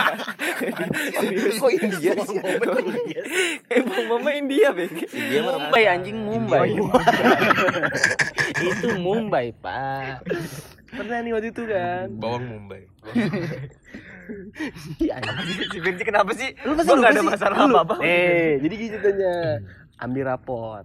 Serius. 1.19 1.59
Kok 1.59 1.71
India 1.75 2.13
sih? 2.23 2.39
Eh 3.71 3.83
Bang 3.83 4.07
Bombay 4.07 4.39
India, 4.39 4.71
Bang. 4.71 4.95
India 4.95 5.41
Mumbai 5.43 5.83
anjing 5.91 6.19
Mumbai. 6.23 6.71
Itu 8.71 8.89
Mumbai, 9.03 9.51
Pak. 9.59 10.23
Pernah 10.95 11.19
nih 11.21 11.33
waktu 11.33 11.49
itu 11.51 11.63
kan. 11.65 12.07
Bawang 12.15 12.45
Mumbai. 12.47 12.83
Iya 14.97 15.21
Si 15.69 15.79
Benci 15.79 16.03
kenapa 16.03 16.33
sih? 16.33 16.57
Lu 16.65 16.73
Gua 16.75 16.97
nggak 16.97 17.13
ada 17.13 17.23
masalah 17.23 17.57
apa-apa. 17.61 17.95
Eh, 18.01 18.57
jadi 18.59 18.75
gitu 18.75 18.97
ceritanya. 18.97 19.61
Ambil 19.97 20.25
rapot. 20.27 20.85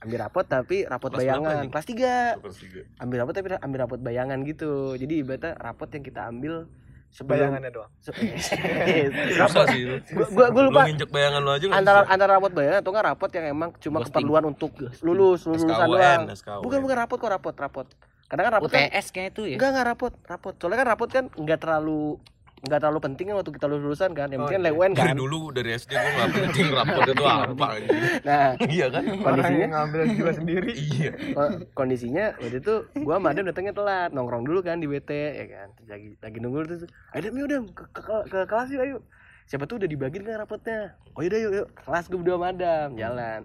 Ambil 0.00 0.18
rapot 0.18 0.42
tapi 0.42 0.82
rapot 0.82 1.12
Kelas 1.12 1.20
bayangan. 1.22 1.64
Kelas 1.68 1.86
3 1.86 2.40
Kelas 2.40 2.56
tiga. 2.58 2.80
Ambil 2.98 3.16
rapot 3.20 3.32
tapi 3.32 3.46
ambil 3.54 3.78
rapot 3.80 4.00
bayangan 4.00 4.38
gitu. 4.42 4.96
Jadi 4.96 5.14
ibaratnya 5.20 5.54
rapot 5.54 5.86
yang 5.86 6.02
kita 6.02 6.26
ambil 6.26 6.66
sebelum 7.10 7.36
Bayangannya 7.36 7.70
doang. 7.70 7.90
Se- 7.98 8.14
Susah 9.36 9.64
sih 9.68 9.82
lu. 9.84 9.96
Gua, 10.30 10.46
gua, 10.48 10.62
lupa 10.64 10.80
Lu 10.80 10.88
nginjek 10.88 11.10
bayangan 11.10 11.40
lu 11.42 11.50
aja 11.50 11.64
antara 11.70 12.00
bisa. 12.00 12.10
antara 12.10 12.30
rapot 12.32 12.50
bayangan 12.50 12.78
atau 12.80 12.90
enggak 12.90 13.06
rapot 13.06 13.30
yang 13.30 13.46
emang 13.46 13.70
cuma 13.76 13.98
Ghosting. 13.98 14.14
keperluan 14.16 14.44
untuk 14.46 14.70
lulus 15.00 15.40
lulusan 15.44 15.68
doang. 15.68 16.20
Bukan 16.58 16.78
bukan 16.80 16.96
rapot 16.96 17.18
kok 17.18 17.30
rapot 17.30 17.54
rapot 17.54 17.86
kadang 18.30 18.44
kan 18.46 18.52
rapot 18.56 18.70
kan 18.70 18.86
UTS 18.86 19.06
kayaknya 19.10 19.30
itu 19.30 19.42
ya. 19.44 19.56
enggak 19.58 19.70
enggak 19.74 19.86
rapot 19.90 20.12
rapot. 20.24 20.54
Soalnya 20.56 20.78
kan 20.78 20.88
rapot 20.88 21.08
kan 21.10 21.24
enggak 21.34 21.58
terlalu 21.58 22.16
enggak 22.60 22.78
terlalu 22.78 23.00
penting 23.00 23.24
kan 23.26 23.36
waktu 23.36 23.50
kita 23.50 23.66
lulus 23.66 23.82
lulusan 23.82 24.10
kan. 24.12 24.28
Yang 24.28 24.38
Oh, 24.38 24.44
penting 24.46 24.60
iya. 24.60 24.68
lewen 24.70 24.90
Dari 24.92 25.02
kan 25.02 25.16
dulu 25.16 25.40
dari 25.50 25.70
SD 25.74 25.90
gua 25.90 26.10
nggak 26.14 26.28
penting 26.30 26.66
rapot 26.70 27.02
itu 27.02 27.24
apa 27.26 27.66
nah 28.28 28.46
Iya 28.60 28.86
kan? 28.88 29.02
kondisinya 29.18 29.66
ngambil 29.72 30.00
juga 30.14 30.32
sendiri. 30.32 30.70
Iya. 30.70 31.12
Ko- 31.32 31.58
kondisinya 31.74 32.24
waktu 32.36 32.58
itu 32.58 32.74
gua 33.00 33.14
sama 33.16 33.28
Adam 33.28 33.44
datangnya 33.44 33.74
telat. 33.74 34.10
Nongkrong 34.12 34.44
dulu 34.44 34.60
kan 34.60 34.78
di 34.78 34.86
BT 34.86 35.10
ya 35.10 35.46
kan. 35.50 35.68
Lagi 35.84 36.08
lagi 36.16 36.38
nunggu 36.38 36.58
terus. 36.64 36.82
Adam 37.10 37.32
yuk 37.34 37.46
Adam 37.46 37.62
ke, 37.66 37.82
ke, 37.90 38.00
ke, 38.00 38.14
ke 38.30 38.38
kelas 38.46 38.68
yuk 38.70 38.80
ayo. 38.80 38.96
Siapa 39.44 39.66
tuh 39.66 39.82
udah 39.82 39.90
dibagiin 39.90 40.22
kan 40.22 40.38
rapotnya? 40.38 40.94
Oh 41.12 41.26
yaudah 41.26 41.40
yuk, 41.40 41.52
yuk. 41.52 41.66
ke 41.74 41.82
kelas 41.82 42.06
gue 42.06 42.14
berdua 42.14 42.38
sama 42.38 42.46
Adam 42.52 42.94
jalan. 42.94 43.40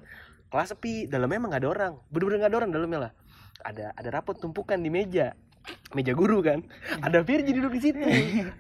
Kelas 0.46 0.68
sepi 0.70 1.10
dalamnya 1.10 1.36
emang 1.36 1.50
gak 1.50 1.66
ada 1.66 1.70
orang. 1.72 1.94
Bener-bener 2.14 2.46
gak 2.46 2.52
ada 2.54 2.58
orang 2.60 2.70
dalamnya 2.70 3.00
lah 3.10 3.14
ada 3.66 3.90
ada 3.98 4.10
rapot 4.14 4.38
tumpukan 4.38 4.78
di 4.78 4.94
meja. 4.94 5.34
Meja 5.98 6.14
guru 6.14 6.46
kan. 6.46 6.62
Ada 7.02 7.26
Virgi 7.26 7.58
duduk 7.58 7.74
di 7.74 7.82
situ. 7.82 8.06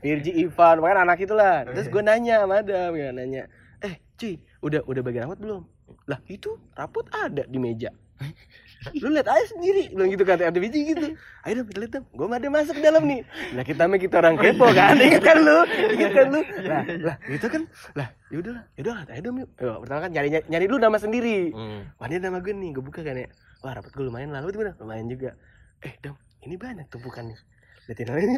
Virgi 0.01 0.33
Ivan 0.41 0.81
makanya 0.81 1.05
anak 1.05 1.21
itulah. 1.21 1.62
Terus 1.69 1.88
gue 1.93 2.01
nanya 2.01 2.41
sama 2.41 2.65
Adam 2.65 2.91
ya 2.97 3.13
nanya 3.13 3.45
eh 3.85 4.01
cuy 4.17 4.41
udah 4.65 4.81
udah 4.89 5.01
bagi 5.05 5.21
rapot 5.21 5.38
belum? 5.38 5.62
Lah 6.09 6.17
itu 6.25 6.57
rapot 6.74 7.05
ada 7.13 7.45
di 7.45 7.62
meja. 7.62 7.93
Lu 9.01 9.09
lihat 9.13 9.29
aja 9.29 9.45
sendiri. 9.53 9.93
Bilang 9.93 10.09
gitu 10.13 10.25
kan 10.25 10.41
ada 10.41 10.57
biji 10.57 10.93
gitu. 10.93 11.13
Ayo 11.45 11.62
dong 11.62 11.67
kita 11.69 11.77
lihat 11.85 11.91
dong 12.01 12.05
gue 12.09 12.25
ada 12.25 12.50
masuk 12.50 12.74
ke 12.74 12.81
dalam 12.81 13.03
nih. 13.05 13.21
Nah 13.53 13.63
kita 13.65 13.81
mah 13.85 14.00
kita 14.01 14.15
orang 14.21 14.35
kepo 14.41 14.65
kan. 14.74 14.97
Ingat 14.97 15.21
kan 15.21 15.38
lu 15.45 15.59
ingat 15.93 16.12
kan 16.13 16.25
lu. 16.33 16.41
Lah 16.65 16.81
lah 16.89 17.17
gitu 17.29 17.47
kan. 17.53 17.62
Lah 17.93 18.07
yaudah 18.33 18.51
lah 18.57 18.63
yaudah 18.81 18.93
lah 18.97 19.03
ayo 19.13 19.21
dong 19.21 19.38
yuk. 19.45 19.50
Pertama 19.57 20.00
kan 20.09 20.12
nyari 20.13 20.29
nyari 20.50 20.65
dulu 20.65 20.79
nama 20.81 20.97
sendiri. 20.97 21.53
Hmm. 21.53 21.81
wah 22.01 22.07
ini 22.09 22.17
nama 22.17 22.41
gue 22.41 22.53
nih 22.53 22.69
gue 22.74 22.83
buka 22.85 23.05
kan 23.05 23.13
ya 23.13 23.29
wah 23.65 23.74
rapat 23.74 23.89
gue 23.89 24.05
lumayan 24.05 24.29
lah. 24.29 24.45
Lu 24.45 24.53
gimana? 24.53 24.77
Lumayan 24.77 25.10
juga. 25.10 25.34
Eh 25.81 25.98
dong 25.98 26.13
ini 26.39 26.53
banyak 26.53 26.86
tumpukan 26.86 27.25
nih. 27.25 27.39
Liatin 27.86 28.07
lain 28.07 28.29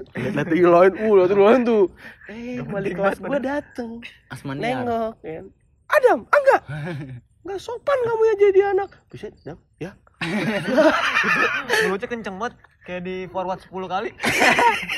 yang 0.56 0.72
lain. 0.72 0.92
Uh 0.98 1.12
lihat 1.20 1.32
yang 1.32 1.44
lain 1.44 1.62
tuh. 1.64 1.84
Eh 2.28 2.64
wali 2.64 2.96
kelas 2.96 3.20
gue 3.20 3.40
dateng. 3.40 4.00
Asmaniar. 4.28 4.64
nengok 4.64 5.14
kan. 5.20 5.46
Adam 5.88 6.20
enggak. 6.26 6.62
Enggak 7.44 7.64
sopan 7.64 7.96
kamu 7.98 8.24
ya 8.24 8.36
jadi 8.42 8.60
anak. 8.72 8.90
Bisa 9.08 9.32
Adam 9.32 9.56
ya. 9.80 9.92
Mulutnya 11.88 12.08
kenceng 12.08 12.36
banget. 12.36 12.56
Kayak 12.84 13.04
di 13.04 13.16
forward 13.28 13.60
10 13.60 13.72
kali. 13.86 14.10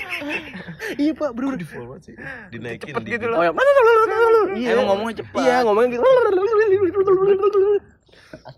iya 1.01 1.11
pak 1.11 1.33
bro 1.33 1.53
Di 1.53 1.65
forward 1.65 2.01
sih? 2.01 2.13
Dinaikin 2.49 2.93
Cepet 2.93 3.01
di- 3.01 3.11
gitu 3.17 3.25
Oh 3.29 3.41
loh. 3.41 3.41
ya, 3.41 3.53
iya. 4.53 4.69
Emang 4.73 4.85
ngomongnya 4.93 5.15
cepat. 5.21 5.41
Iya, 5.41 5.55
ngomongnya 5.65 5.89
gitu. 5.93 6.03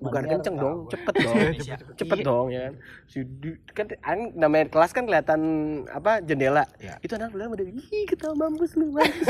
Bukan 0.04 0.24
kenceng 0.28 0.56
dong, 0.60 0.78
cepet 0.92 1.14
dong. 1.16 1.36
Cepet 1.96 2.18
dong 2.22 2.46
ya 2.52 2.62
kan. 2.68 2.74
Kan 3.72 3.86
an- 4.04 4.34
namanya 4.36 4.66
kelas 4.68 4.92
kan 4.92 5.04
kelihatan 5.08 5.42
apa 5.88 6.20
jendela. 6.20 6.68
Ya. 6.78 7.00
Itu 7.00 7.16
anak 7.16 7.32
bilang 7.32 7.56
udah 7.56 7.64
ih 7.64 8.04
kita 8.04 8.36
mampus 8.36 8.76
lu 8.76 8.92
mampus." 8.92 9.28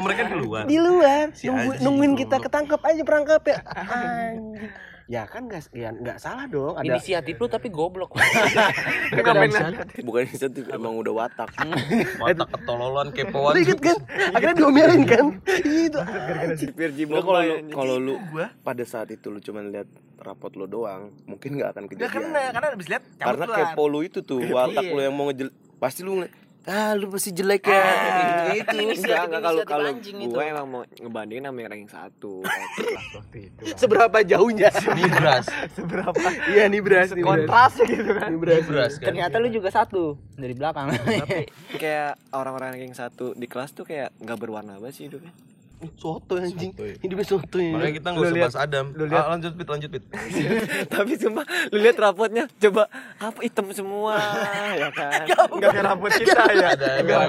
Mereka 0.00 0.20
di 0.28 0.36
luar 0.40 0.62
di 0.64 0.78
luar 0.80 1.24
Si 1.36 1.46
nungguin 1.84 2.16
kita 2.16 2.40
ketangkep 2.40 2.80
aja 2.80 3.02
perangkap 3.04 3.42
ya. 3.44 3.58
Anjing. 3.68 4.91
Ya 5.10 5.22
kan 5.26 5.50
nggak 5.50 5.70
ya 5.74 5.90
nggak 5.90 6.18
salah 6.18 6.46
dong 6.46 6.74
ada 6.78 6.98
Inisiatif 6.98 7.38
lu 7.38 7.46
tapi 7.50 7.68
goblok. 7.68 8.14
bukan 10.06 10.20
inisiatif 10.26 10.64
emang 10.70 10.98
udah 10.98 11.12
watak. 11.24 11.50
Mata 12.20 12.44
ketololan 12.46 13.08
kepoan. 13.10 13.54
Inget 13.58 13.80
kan? 13.80 13.98
Akhirnya 14.34 14.54
diomelin 14.56 15.02
kan? 15.06 15.26
Itu 15.46 15.98
kalau 17.22 17.42
lu 17.42 17.54
kalau 17.70 17.96
lu 17.98 18.14
pada 18.62 18.84
saat 18.86 19.10
itu 19.10 19.30
lu 19.30 19.42
cuman 19.42 19.72
lihat 19.74 19.88
rapot 20.22 20.54
lo 20.54 20.70
doang 20.70 21.10
mungkin 21.26 21.58
nggak 21.58 21.70
akan 21.74 21.84
kejadian. 21.90 22.30
kena, 22.30 22.42
karena 22.54 22.68
abis 22.78 22.86
lihat 22.86 23.02
karena 23.18 23.44
kepo 23.50 23.82
lu 23.90 24.06
itu 24.06 24.22
tuh 24.22 24.38
watak 24.38 24.86
lu 24.86 25.00
yang 25.02 25.14
mau 25.14 25.26
ngejel 25.28 25.50
pasti 25.82 26.06
lu 26.06 26.22
ah 26.66 26.94
lu 26.94 27.10
pasti 27.10 27.30
jelek 27.34 27.66
ya. 27.66 27.82
Gitu 28.54 28.76
Enggak, 29.02 29.22
enggak 29.26 29.42
kalau 29.42 29.62
kalau 29.66 29.90
gue 29.98 30.44
emang 30.46 30.66
mau 30.70 30.82
ngebandingin 30.86 31.50
sama 31.50 31.58
yang 31.58 31.70
ranking 31.74 31.92
satu. 31.92 32.32
Waktu 33.18 33.38
itu. 33.50 33.62
seberapa 33.74 34.18
jauhnya? 34.22 34.70
Nibras. 34.98 35.46
Seberapa? 35.74 36.26
Iya 36.50 36.70
nih 36.70 36.80
beras 36.80 37.10
kontras 37.16 37.74
gitu 37.82 38.12
kan. 38.14 38.28
Nih, 38.30 38.38
beras 38.38 38.62
Nibras 38.62 38.92
kan. 39.02 39.06
Ternyata 39.10 39.34
lu 39.42 39.48
juga 39.50 39.68
satu. 39.74 40.14
Dari 40.38 40.54
belakang. 40.54 40.94
tapi 40.94 41.50
kayak 41.78 42.18
orang-orang 42.30 42.78
ranking 42.78 42.94
satu 42.94 43.34
di 43.34 43.46
kelas 43.50 43.74
tuh 43.74 43.82
kayak 43.86 44.14
nggak 44.22 44.38
berwarna 44.38 44.78
banget 44.78 44.94
sih 44.94 45.04
hidupnya 45.10 45.34
soto 45.92 46.34
anjing 46.36 46.70
Sotoy. 46.70 46.92
hidupnya 46.98 47.26
soto 47.26 47.56
ya 47.56 47.72
Makanya 47.72 47.92
kita 47.92 48.08
nggak 48.08 48.22
usah 48.22 48.32
lihat- 48.32 48.46
bahas 48.48 48.58
Adam. 48.58 48.84
lu 48.92 49.04
lihat- 49.04 49.20
Ah, 49.20 49.30
lanjut 49.30 49.52
pit, 49.52 49.68
lanjut 49.68 49.90
pit. 49.90 50.04
tapi 50.92 51.12
sumpah 51.14 51.44
lu 51.68 51.78
lihat 51.78 51.96
rapotnya 51.96 52.44
coba 52.56 52.82
apa 53.16 53.38
hitam 53.40 53.66
semua 53.70 54.14
ya 54.80 54.88
kan 54.90 55.22
Enggak 55.48 55.70
kayak 55.70 55.84
rambut 55.84 56.10
kita 56.12 56.42
ya. 56.48 56.68
Ada 56.72 56.88
Nggak. 57.02 57.20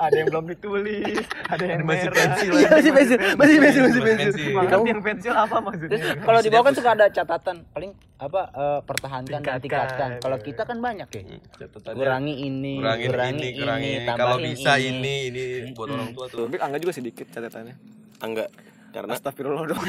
Ada 0.00 0.16
yang 0.16 0.28
belum 0.28 0.44
ditulis, 0.48 1.16
ada 1.46 1.64
yang 1.64 1.80
Masih 1.82 2.06
merah. 2.06 2.16
pensil 2.16 2.52
iya 2.54 2.68
masih 2.70 2.92
pensil 2.92 3.18
masih 3.34 3.56
pensil 3.58 3.82
masih 3.82 4.00
pensil. 4.02 4.52
Nggak 4.54 4.80
yang 4.84 5.02
pensil 5.02 5.32
apa 5.34 5.56
maksudnya? 5.58 5.98
Kalau 6.16 6.40
di 6.40 6.48
bawah 6.48 6.64
kan 6.64 6.74
suka 6.74 6.90
ada 6.92 7.06
catatan 7.08 7.56
paling 7.70 7.90
apa 8.24 8.40
eh, 8.48 8.80
pertahankan 8.80 9.28
dan 9.28 9.60
Tingkatkan. 9.60 9.60
tingkatkan. 9.60 10.10
Kalau 10.18 10.36
kita 10.40 10.62
kan 10.64 10.78
banyak 10.80 11.06
ya. 11.06 11.20
Catatannya 11.60 11.94
Kurangi 11.94 12.34
ini, 12.40 12.72
kurangin 12.80 13.08
kurangi 13.08 13.36
ini, 13.36 13.46
ini, 13.46 13.58
kurangin 13.60 14.00
ini. 14.00 14.16
Kalau 14.16 14.36
bisa 14.40 14.72
ini, 14.76 15.14
ini 15.28 15.42
buat 15.72 15.88
orang 15.90 16.10
tua 16.12 16.24
tuh. 16.26 16.48
tapi 16.48 16.56
angga 16.56 16.78
juga 16.80 16.92
sedikit 16.92 17.26
catatannya 17.28 17.74
enggak 18.20 18.48
karena 18.90 19.12
Astagfirullah 19.12 19.64
dong 19.66 19.82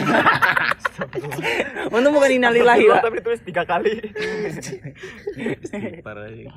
Untung 1.94 2.12
bukan 2.12 2.32
innalillahi, 2.32 2.84
Pak. 2.90 3.02
tapi 3.04 3.16
ditulis 3.22 3.42
tiga 3.46 3.64
kali. 3.64 3.94
Parah 6.02 6.28
ya. 6.28 6.50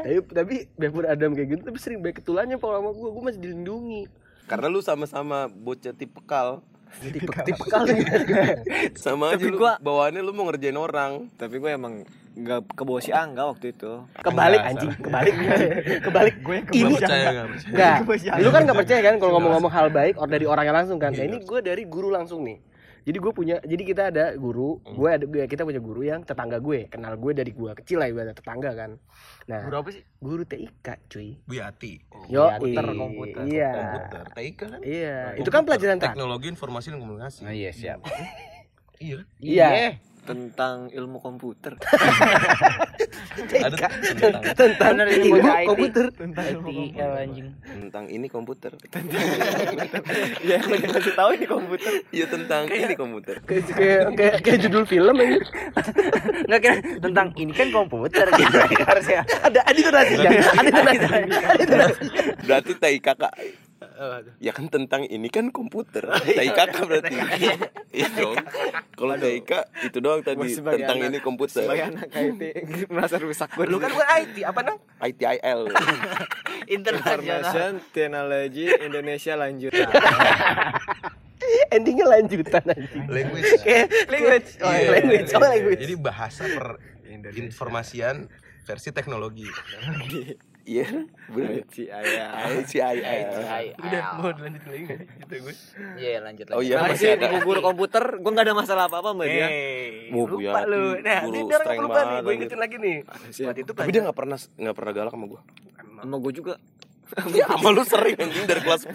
tapi 0.00 0.18
tapi 0.26 0.54
biarpun 0.74 1.04
Adam 1.04 1.30
kayak 1.32 1.48
gitu 1.52 1.62
tapi 1.62 1.78
sering 1.78 2.00
baik 2.00 2.18
ketulannya 2.18 2.56
kalau 2.56 2.80
sama 2.80 2.90
gue 2.90 3.08
gue 3.12 3.22
masih 3.22 3.40
dilindungi 3.40 4.02
karena 4.48 4.66
lu 4.66 4.80
sama-sama 4.80 5.46
bocah 5.46 5.92
tipekal 5.92 6.64
tipe 6.98 7.32
tipe 7.44 7.64
kali. 7.64 7.96
Sama 9.02 9.32
aja 9.32 9.38
Tapi 9.38 9.52
lu. 9.52 9.58
gua- 9.58 9.78
bawaannya 9.78 10.20
lu 10.20 10.32
mau 10.32 10.48
ngerjain 10.48 10.74
orang. 10.74 11.30
Tapi 11.34 11.56
gue 11.56 11.70
emang 11.70 12.02
nggak 12.38 12.70
ke 12.70 12.82
bawah 12.86 13.02
si 13.02 13.10
angga 13.10 13.50
waktu 13.50 13.72
itu. 13.72 13.92
Kebalik 14.14 14.60
Enggak, 14.60 14.70
anjing 14.70 14.90
kebalik. 14.96 15.34
Kebalik. 16.06 16.34
Gue 16.42 16.54
yang 16.54 16.66
ini 16.68 16.78
Nggak 16.78 16.94
percaya 16.98 17.26
nggak 17.28 17.46
lu 18.38 18.48
kan 18.48 18.60
gak 18.62 18.78
percaya 18.78 19.00
kan 19.02 19.14
kalau 19.18 19.32
ngomong-ngomong 19.36 19.72
hal 19.72 19.88
baik 19.90 20.14
or 20.16 20.26
dari 20.26 20.46
orangnya 20.46 20.74
langsung 20.74 20.98
kan. 20.98 21.10
Nah 21.10 21.24
ini 21.24 21.42
gue 21.42 21.60
dari 21.60 21.82
guru 21.84 22.08
langsung 22.10 22.46
nih. 22.46 22.67
Jadi 23.08 23.24
gue 23.24 23.32
punya, 23.32 23.56
jadi 23.64 23.82
kita 23.88 24.02
ada 24.12 24.36
guru, 24.36 24.84
gue 24.84 25.08
ada 25.08 25.24
gue 25.24 25.48
kita 25.48 25.64
punya 25.64 25.80
guru 25.80 26.04
yang 26.04 26.20
tetangga 26.28 26.60
gue, 26.60 26.92
kenal 26.92 27.16
gue 27.16 27.32
dari 27.32 27.56
gue 27.56 27.72
kecil 27.80 28.04
lah 28.04 28.12
ibarat 28.12 28.36
tetangga 28.36 28.76
kan. 28.76 29.00
Nah, 29.48 29.64
Guru 29.64 29.76
apa 29.80 29.88
sih? 29.96 30.04
guru 30.20 30.44
TIK 30.44 31.08
cuy. 31.08 31.40
Bu 31.48 31.56
Yati. 31.56 32.04
Yo, 32.28 32.52
komputer, 32.52 32.84
komputer. 32.84 33.42
Iya. 33.48 33.72
Komputer. 33.72 34.24
TIK 34.36 34.56
kan? 34.60 34.80
Iya, 34.84 35.40
itu 35.40 35.48
kan 35.48 35.64
pelajaran. 35.64 35.96
Teknologi 35.96 36.46
Informasi 36.52 36.92
dan 36.92 37.00
Komunikasi. 37.00 37.48
Oh 37.48 37.54
iya, 37.56 37.72
siap. 37.72 38.04
Iya. 38.98 39.22
Iya. 39.38 39.68
Tentang 40.28 40.76
ilmu 40.92 41.18
komputer. 41.24 41.72
Ada 43.48 43.76
tentang 44.12 44.42
Tentang 44.52 44.94
ilmu 45.08 45.40
komputer. 45.64 46.04
ITL 46.12 47.12
anjing. 47.16 47.48
tentang 47.64 48.04
ini 48.12 48.26
komputer. 48.28 48.72
Ya 50.44 50.60
yang 50.60 50.82
ngasih 50.84 51.14
tahu 51.16 51.30
ini 51.34 51.46
komputer. 51.48 51.92
Iya 52.12 52.26
tentang 52.28 52.68
ini 52.68 52.94
komputer. 52.94 53.40
Kayak 53.48 53.64
kayak 53.72 54.04
kayak, 54.14 54.34
kayak 54.44 54.58
judul 54.68 54.84
film 54.84 55.16
ini. 55.18 55.38
Enggak 56.46 56.60
kira 56.60 56.76
tentang 57.00 57.26
ini 57.36 57.52
kan 57.56 57.68
komputer 57.72 58.26
gitu. 58.36 58.56
Harusnya. 58.88 59.22
Ada 59.44 59.60
ada. 59.64 60.00
Ada 60.04 61.86
berarti 62.44 62.72
tai 62.76 62.98
kakak 63.00 63.32
ya 64.38 64.50
kan 64.50 64.66
tentang 64.66 65.02
ini 65.04 65.26
kan 65.26 65.48
komputer 65.48 66.06
tai 66.38 66.48
kakak 66.48 66.82
berarti 66.82 67.14
iya 67.90 68.06
dong 68.10 68.38
kalau 68.92 69.14
tai 69.14 69.40
kak 69.40 69.66
itu 69.82 69.98
doang 69.98 70.22
tadi 70.22 70.38
tentang 70.54 70.78
anak- 70.98 71.08
ini 71.08 71.18
komputer 71.18 71.62
sebagai 71.62 71.90
anak 71.90 72.06
IT 72.08 72.42
merasa 72.94 73.16
rusak 73.16 73.50
banget 73.50 73.68
Lu 73.68 73.78
kan 73.78 73.90
gue 73.90 74.06
IT, 74.16 74.36
apa 74.42 74.60
nang? 74.62 74.76
ITIL 75.00 75.60
Internasional. 76.68 77.42
Information 77.42 77.70
Technology 77.90 78.66
Indonesia 78.78 79.32
lanjut 79.34 79.72
Endingnya 81.68 82.06
lanjutan 82.08 82.64
anjing. 82.66 83.04
language. 83.08 83.52
Language. 84.08 84.48
Oh, 84.58 84.68
Iya, 84.68 84.88
language. 84.90 85.28
iya. 85.28 85.36
Oh, 85.36 85.44
language. 85.44 85.80
Jadi 85.80 85.94
bahasa 85.96 86.42
per 86.44 86.66
informasian 87.32 88.28
versi 88.62 88.90
teknologi. 88.90 89.48
Iya 90.68 90.84
bener 91.32 91.64
si 91.72 91.88
ayah 91.88 92.44
Udah 93.80 94.02
mau 94.20 94.28
lanjut 94.28 94.62
lagi 94.68 94.82
nggak? 94.84 95.00
Gitu 95.24 95.34
gue. 95.40 95.54
Iya, 95.96 96.16
lanjut 96.20 96.46
lagi. 96.52 96.56
oh 96.56 96.62
iya 96.62 96.74
Nah, 96.76 96.84
masih 96.92 97.00
sih 97.00 97.10
ada 97.16 97.26
ibu 97.32 97.40
guru 97.40 97.60
komputer 97.64 98.04
gue 98.20 98.30
nggak 98.30 98.46
ada 98.46 98.54
masalah 98.54 98.84
apa 98.86 98.96
apa 99.00 99.16
sama 99.16 99.24
dia 99.24 99.48
Mau 100.12 100.28
Bu 100.28 100.36
lupa 100.36 100.60
Yati, 100.60 100.68
lu. 100.68 100.82
Nah, 101.00 101.20
guru 101.24 101.32
ini 101.32 101.38
dia 101.40 101.56
orang 101.56 101.66
strength 101.66 101.82
lupa 101.82 101.96
nih. 101.96 102.04
banget, 102.04 102.20
Gue 102.20 102.32
ingetin 102.36 102.58
lagi 102.60 102.76
nih. 102.76 102.96
Siap. 103.32 103.46
Waktu 103.48 103.60
itu 103.64 103.72
tapi 103.72 103.88
dia 103.88 104.00
nggak 104.04 104.16
pernah 104.16 104.38
nggak 104.38 104.76
pernah 104.76 104.92
galak 104.92 105.12
sama 105.16 105.24
gua 105.26 105.40
sama 105.98 106.16
gue 106.20 106.32
juga 106.32 106.54
ya 107.32 107.44
sama 107.48 107.68
lu 107.72 107.82
sering 107.82 108.16
anjing 108.20 108.44
dari 108.44 108.60
kelas 108.60 108.82
10 108.84 108.92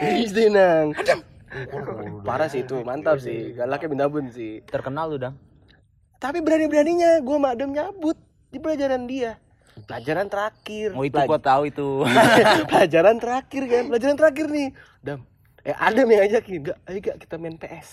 Iya, 0.00 0.46
Nang. 0.48 0.86
Parah 2.24 2.48
sih 2.48 2.64
itu, 2.64 2.80
mantap 2.80 3.20
sih. 3.20 3.52
Galaknya 3.52 3.88
bindabun 3.92 4.32
sih. 4.32 4.64
Terkenal 4.64 5.12
lu, 5.12 5.20
Dang. 5.20 5.36
Tapi 6.16 6.40
berani-beraninya 6.40 7.20
gue 7.20 7.36
sama 7.36 7.52
Adam 7.52 7.74
nyabut 7.74 8.16
di 8.48 8.56
pelajaran 8.56 9.04
dia. 9.04 9.41
Pelajaran 9.88 10.26
terakhir. 10.28 10.88
Oh, 10.92 11.04
itu 11.04 11.16
Pelaj- 11.16 11.28
gua 11.28 11.40
tahu 11.40 11.62
itu. 11.68 11.88
pelajaran 12.70 13.16
terakhir 13.16 13.62
kan, 13.66 13.82
pelajaran 13.88 14.16
terakhir 14.20 14.46
nih. 14.52 14.68
Dam, 15.00 15.18
eh 15.64 15.76
Adam 15.78 16.06
yang 16.12 16.20
ngajakin, 16.28 16.58
enggak, 16.60 16.78
ayo 16.84 16.98
gak 17.00 17.16
kita 17.24 17.34
main 17.40 17.56
PS. 17.56 17.88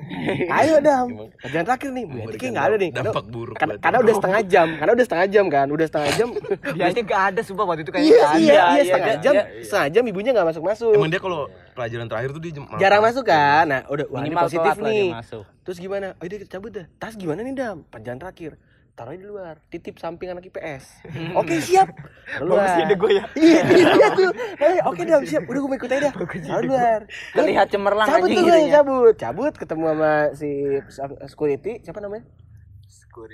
ayo 0.60 0.74
Dam, 0.84 1.06
pelajaran 1.40 1.64
terakhir 1.64 1.88
nih. 1.96 2.04
Bu 2.04 2.16
Yati 2.20 2.36
kayak 2.36 2.52
nggak 2.52 2.66
ada 2.68 2.76
nih. 2.76 2.90
Karena, 2.92 3.10
Dampak 3.10 3.26
buruk. 3.32 3.54
karena, 3.56 3.72
berarti. 3.72 3.84
karena 3.88 3.98
udah 4.04 4.14
setengah 4.20 4.42
jam, 4.44 4.68
karena 4.76 4.92
udah 4.92 5.04
setengah 5.08 5.26
jam 5.32 5.44
kan, 5.48 5.66
udah 5.72 5.86
setengah 5.88 6.10
jam. 6.12 6.28
Dia 6.76 6.84
aja 6.92 7.00
gak 7.00 7.22
ada 7.32 7.40
sumpah 7.40 7.64
waktu 7.64 7.82
itu 7.82 7.92
kayaknya 7.96 8.12
iya, 8.12 8.20
iya, 8.20 8.28
ada. 8.28 8.74
iya, 8.76 8.82
setengah 8.84 9.14
iya, 9.16 9.24
jam, 9.24 9.32
iya. 9.32 9.44
setengah 9.64 9.88
jam 9.96 10.02
ibunya 10.04 10.30
nggak 10.36 10.48
masuk 10.52 10.62
masuk. 10.62 10.92
Emang 10.92 11.10
dia 11.10 11.20
kalau 11.24 11.40
pelajaran 11.72 12.06
terakhir 12.12 12.30
tuh 12.36 12.42
dia 12.44 12.52
Jarang 12.76 13.02
masuk 13.02 13.24
kan? 13.24 13.64
Nah, 13.64 13.80
udah 13.88 14.06
wah, 14.12 14.20
ini 14.22 14.36
positif 14.36 14.76
nih. 14.76 15.08
masuk. 15.16 15.44
Terus 15.64 15.78
gimana? 15.80 16.06
Oh, 16.20 16.24
dia 16.28 16.36
kita 16.36 16.60
cabut 16.60 16.70
dah. 16.76 16.86
Tas 17.00 17.16
gimana 17.16 17.40
nih, 17.40 17.56
Dam? 17.56 17.88
Pelajaran 17.88 18.20
terakhir. 18.20 18.60
Taruhnya 18.94 19.20
di 19.20 19.26
luar, 19.26 19.58
titip 19.74 19.98
samping 19.98 20.30
anak 20.30 20.46
IPS. 20.46 21.02
Oke, 21.34 21.58
siap. 21.58 21.90
Taruh 22.30 22.46
Bagus 22.46 22.70
luar. 22.78 22.86
ide 22.86 22.94
gue 22.94 23.10
ya. 23.10 23.24
Iya, 23.34 23.60
iya 23.90 24.08
tuh. 24.14 24.30
Eh, 24.62 24.78
oke 24.86 25.02
Dam, 25.02 25.26
siap. 25.26 25.42
Udah 25.50 25.60
gue 25.66 25.70
mau 25.74 25.78
ikut 25.82 25.90
aja 25.90 26.00
dah. 26.06 26.12
Taruh 26.14 26.62
di 26.62 26.68
luar. 26.70 27.00
Terlihat 27.34 27.66
cemerlang 27.74 28.06
Cabut 28.06 28.28
tuh 28.30 28.42
gue, 28.46 28.58
cabut. 28.70 29.14
Cabut 29.18 29.54
ketemu 29.58 29.84
sama 29.90 30.12
si 30.38 30.50
security, 31.26 31.82
siapa 31.82 31.98
namanya? 31.98 32.22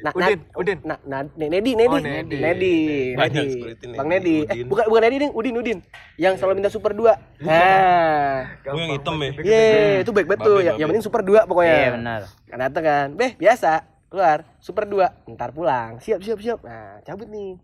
Nah, 0.05 0.13
Udin, 0.13 0.39
nah, 0.45 0.61
Udin. 0.61 0.79
Nah, 0.85 0.99
nah, 1.09 1.21
Nedi, 1.41 1.73
Nedi. 1.73 1.89
Oh, 1.89 2.01
Nedi. 2.01 2.37
Nedi. 2.37 2.75
Nedi. 3.17 3.45
nih. 3.49 3.97
Bang 3.97 4.09
Nedi. 4.13 4.37
Eh, 4.45 4.65
bukan 4.69 4.85
bukan 4.93 5.01
Nedi, 5.09 5.17
Ding. 5.25 5.33
Udin, 5.33 5.55
Udin. 5.57 5.79
Yang 6.21 6.37
selalu 6.37 6.61
minta 6.61 6.69
super 6.73 6.93
2. 6.93 7.17
Nah. 7.49 8.61
Gue 8.61 8.81
yang 8.81 8.93
hitam 9.01 9.17
ya. 9.21 9.31
Ye, 9.41 9.65
itu 10.05 10.13
baik 10.13 10.29
banget 10.29 10.45
tuh. 10.45 10.61
Babe, 10.61 10.77
Yang, 10.77 10.89
penting 10.93 11.05
super 11.05 11.21
2 11.25 11.49
pokoknya. 11.49 11.77
Iya, 11.77 11.91
benar. 11.97 12.21
Kan 12.49 12.61
kan. 12.85 13.07
Beh, 13.17 13.33
biasa. 13.41 14.00
Keluar. 14.11 14.43
Super 14.59 14.85
2. 14.91 15.31
Ntar 15.31 15.55
pulang. 15.55 16.03
Siap, 16.03 16.19
siap, 16.21 16.39
siap. 16.43 16.59
Nah, 16.67 16.99
cabut 17.07 17.31
nih. 17.31 17.55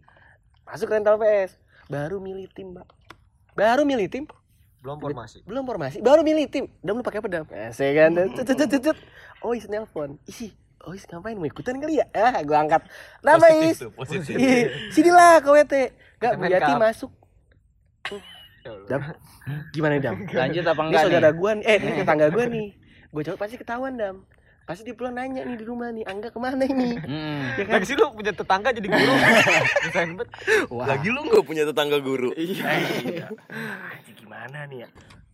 Masuk 0.63 0.91
rental 0.91 1.19
PS. 1.19 1.59
Baru 1.91 2.23
milih 2.23 2.47
tim, 2.55 2.71
Mbak. 2.71 2.87
Baru 3.59 3.83
milih 3.83 4.07
tim. 4.07 4.25
Belum 4.83 5.03
formasi. 5.03 5.43
Belum 5.43 5.67
formasi. 5.67 5.99
Baru 5.99 6.23
milih 6.23 6.47
tim. 6.47 6.71
Dam 6.83 6.99
lu 6.99 7.03
pakai 7.03 7.19
Dam? 7.27 7.47
Saya 7.75 7.91
kan. 7.99 8.11
Cut, 8.15 8.47
cut, 8.47 8.69
cut, 8.71 8.83
cut. 8.95 8.99
Oh, 9.43 9.51
is 9.55 9.67
nelpon. 9.67 10.15
Ih, 10.31 10.55
oh, 10.87 10.95
is 10.95 11.03
ngapain 11.11 11.35
mau 11.35 11.51
ikutan 11.51 11.75
kali 11.83 11.99
ya? 11.99 12.07
Ah, 12.15 12.39
gua 12.47 12.63
angkat. 12.63 12.87
Nama 13.27 13.47
is. 13.67 13.83
Ih, 14.31 14.95
Sinilah 14.95 15.43
ke 15.43 15.51
WT. 15.51 15.75
Gak, 16.23 16.33
cup. 16.39 16.79
masuk. 16.79 17.11
Dam, 18.87 18.99
gimana 19.71 19.99
Dam? 19.99 20.27
Lanjut 20.27 20.63
apa 20.67 20.83
Ini 20.83 20.87
enggak 20.91 21.03
saudara 21.07 21.31
nih? 21.31 21.39
gua 21.39 21.51
nih, 21.55 21.65
eh 21.67 21.77
ini 21.79 21.93
tetangga 22.03 22.27
gua 22.31 22.45
nih. 22.51 22.67
Gue 23.15 23.23
jawab 23.23 23.39
pasti 23.39 23.57
ketahuan 23.57 23.95
dam. 23.95 24.27
Pasti 24.67 24.83
dia 24.83 24.99
pulang 24.99 25.15
nanya 25.15 25.47
nih 25.47 25.63
di 25.63 25.63
rumah 25.63 25.95
nih, 25.95 26.03
Angga 26.03 26.35
ke 26.35 26.43
mana 26.43 26.67
ini? 26.67 26.99
Mm. 26.99 27.39
Ya 27.63 27.65
kan? 27.71 27.73
Lagi 27.79 27.87
sih 27.87 27.95
lu 27.95 28.11
punya 28.11 28.35
tetangga 28.35 28.75
jadi 28.75 28.91
guru. 28.91 29.13
Wah, 30.75 30.87
lagi 30.91 31.09
lu 31.09 31.23
nggak 31.23 31.45
punya 31.47 31.63
tetangga 31.63 32.03
guru 32.03 32.35
iya 32.35 32.67
anjing, 33.95 34.19
gimana 34.19 34.67
nih 34.67 34.83
ya? 34.85 34.89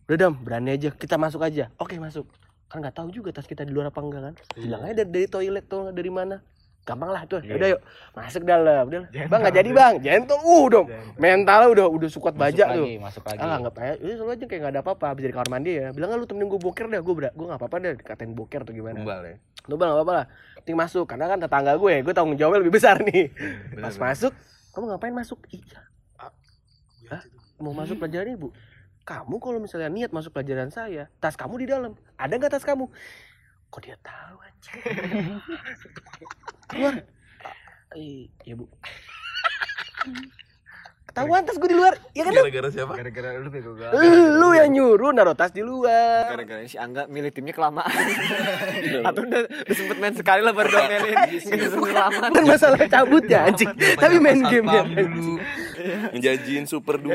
Udah 0.05 0.17
dam, 0.21 0.33
berani 0.37 0.77
aja, 0.77 0.93
kita 0.93 1.17
masuk 1.17 1.41
aja. 1.41 1.73
Oke 1.81 1.97
masuk. 1.97 2.29
kan 2.69 2.81
nggak 2.81 2.97
tahu 2.97 3.13
juga 3.13 3.29
tas 3.29 3.45
kita 3.45 3.61
di 3.61 3.69
luar 3.69 3.93
apa 3.93 4.01
enggak 4.01 4.21
kan 4.25 4.35
bilang 4.57 4.81
aja 4.81 5.05
dari, 5.05 5.09
dari 5.13 5.27
toilet 5.29 5.69
tuh 5.69 5.93
dari 5.93 6.09
mana 6.09 6.41
gampang 6.83 7.11
lah 7.15 7.23
tuh. 7.23 7.39
Udah 7.39 7.67
yuk 7.75 7.81
masuk 8.11 8.43
dalam. 8.43 8.83
Udah. 8.91 9.07
Bang 9.31 9.39
nggak 9.39 9.55
jadi 9.55 9.69
bang. 9.71 9.93
Gentle 10.03 10.39
uh 10.43 10.65
dong. 10.67 10.87
Mentalnya 11.15 11.67
udah 11.71 11.85
udah 11.87 12.09
sukat 12.11 12.35
baja 12.35 12.67
lagi, 12.67 12.75
tuh. 12.75 12.85
masuk 12.99 13.23
lagi. 13.23 13.39
ah 13.39 13.57
nggak 13.63 13.73
ya 14.03 14.13
selalu 14.19 14.31
aja 14.35 14.45
kayak 14.45 14.59
nggak 14.59 14.73
ada 14.75 14.81
apa-apa. 14.83 15.05
Habis 15.15 15.23
dari 15.23 15.33
kamar 15.33 15.49
mandi 15.49 15.71
ya. 15.79 15.87
Bilang 15.95 16.09
"Ah, 16.11 16.17
lu 16.19 16.27
temenin 16.27 16.51
gue 16.51 16.59
boker 16.59 16.85
dah. 16.91 16.99
Gue 16.99 17.13
gue 17.23 17.45
nggak 17.47 17.59
apa-apa 17.59 17.75
deh 17.79 17.93
katain 18.03 18.31
boker 18.35 18.59
atau 18.67 18.73
gimana. 18.75 18.99
Kembal 18.99 19.21
ya. 19.23 19.35
lu 19.71 19.75
bang 19.79 19.87
nggak 19.87 19.99
apa-apa 20.03 20.13
lah. 20.13 20.25
Penting 20.59 20.77
masuk. 20.77 21.05
Karena 21.07 21.25
kan 21.31 21.39
tetangga 21.39 21.73
gue 21.79 21.93
gue 22.03 22.13
tanggung 22.13 22.35
jawabnya 22.35 22.59
lebih 22.67 22.75
besar 22.75 22.99
nih. 22.99 23.31
Pas 23.79 23.95
masuk 23.95 24.33
kamu 24.75 24.83
ngapain 24.91 25.15
masuk? 25.15 25.39
Iya 25.53 25.79
Hah? 27.13 27.23
mau 27.63 27.71
masuk 27.71 27.95
pelajaran 27.95 28.35
ibu. 28.35 28.51
Kamu 29.07 29.35
kalau 29.39 29.59
misalnya 29.59 29.87
niat 29.91 30.11
masuk 30.11 30.35
pelajaran 30.35 30.67
saya 30.67 31.07
tas 31.23 31.39
kamu 31.39 31.63
di 31.63 31.67
dalam. 31.71 31.95
Ada 32.19 32.35
nggak 32.35 32.51
tas 32.59 32.67
kamu 32.67 32.91
kok 33.73 33.81
dia 33.81 33.97
tahu 34.05 34.37
aja 34.37 34.71
keluar 36.69 36.93
iya 37.97 38.53
bu 38.53 38.69
ketahuan 41.09 41.45
tas 41.45 41.57
gue 41.61 41.69
di 41.69 41.77
luar 41.77 41.93
ya 42.17 42.25
kan 42.25 42.33
Gara-gara 42.33 42.69
siapa? 42.73 42.93
Gara-gara 42.97 43.37
lu 43.37 43.49
bego 43.53 43.77
gak. 43.77 43.93
lu 44.33 44.49
yang 44.57 44.69
nyuruh 44.73 45.13
naruh 45.13 45.37
tas 45.37 45.53
di 45.53 45.61
luar 45.61 46.25
Gara-gara 46.25 46.65
si 46.65 46.73
Angga 46.81 47.05
milih 47.05 47.29
timnya 47.29 47.53
kelamaan. 47.53 47.85
Atau 49.05 49.21
udah, 49.21 49.45
udah 49.45 49.75
sempet 49.77 49.97
main 50.01 50.17
sekali 50.17 50.41
lah 50.41 50.57
baru 50.57 50.73
domelin. 50.73 51.17
Gitu 51.37 51.77
kelamaan. 51.77 52.29
kan 52.33 52.43
masalah 52.49 52.81
cabutnya 52.89 53.45
anjing 53.45 53.69
tapi 53.93 54.15
main 54.17 54.41
gamenya 54.41 54.81
dulu. 54.89 55.37
Ngejanjiin 56.13 56.65
super 56.65 56.95
2 56.95 57.13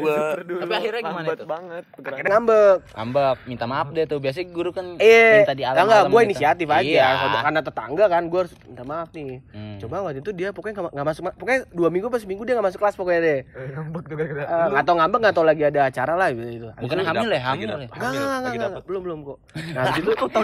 Tapi 0.59 0.73
akhirnya 0.73 1.03
gimana 1.03 1.25
Lambat 1.25 1.39
itu? 1.39 1.47
banget. 1.47 1.85
akhirnya 1.99 2.31
ngambek 2.31 2.77
Ngambek, 2.91 3.37
minta 3.45 3.65
maaf 3.65 3.87
deh 3.91 4.05
tuh. 4.05 4.19
Biasanya 4.19 4.47
guru 4.49 4.71
kan 4.71 4.87
Eh, 4.97 5.43
minta 5.43 5.53
di 5.53 5.63
enggak, 5.63 5.79
alam-alam 5.79 6.07
gue 6.07 6.17
gitu. 6.17 6.29
inisiatif 6.29 6.69
aja. 6.69 6.83
Iya. 6.85 7.09
Karena 7.41 7.61
tetangga 7.61 8.05
kan, 8.07 8.23
gue 8.25 8.41
harus 8.41 8.53
minta 8.63 8.85
maaf 8.85 9.09
nih. 9.11 9.41
Hmm. 9.49 9.77
Coba 9.79 9.97
waktu 10.03 10.19
itu 10.19 10.31
dia 10.33 10.49
pokoknya 10.51 10.75
nggak- 10.77 10.93
nggak 10.93 11.07
masuk, 11.07 11.23
pokoknya 11.35 11.61
dua 11.71 11.89
minggu 11.89 12.09
pas 12.09 12.23
minggu 12.23 12.43
dia 12.43 12.55
nggak 12.55 12.67
masuk 12.67 12.81
kelas 12.81 12.95
pokoknya 12.95 13.21
deh. 13.21 13.39
Eh, 13.45 13.69
Ngambek 13.71 14.03
tuh 14.05 14.17
gara-gara. 14.17 14.43
Eh, 14.43 14.67
Nggak 14.69 14.85
tahu 14.85 14.97
ngambek, 14.97 15.19
nggak 15.21 15.35
tahu 15.35 15.47
lagi 15.47 15.63
ada 15.65 15.81
acara 15.85 16.13
lah 16.15 16.29
gitu. 16.31 16.49
gitu. 16.51 16.67
Bukan 16.77 16.97
hamil 17.01 17.29
ya, 17.29 17.41
hamil 17.45 17.69
ya. 17.69 17.89
Enggak, 17.89 18.11
enggak, 18.11 18.39
enggak, 18.39 18.53
dapet. 18.61 18.83
belum, 18.85 19.01
belum 19.03 19.19
kok. 19.25 19.39
Nah, 19.79 19.95
itu 19.95 20.11
Tahu 20.19 20.43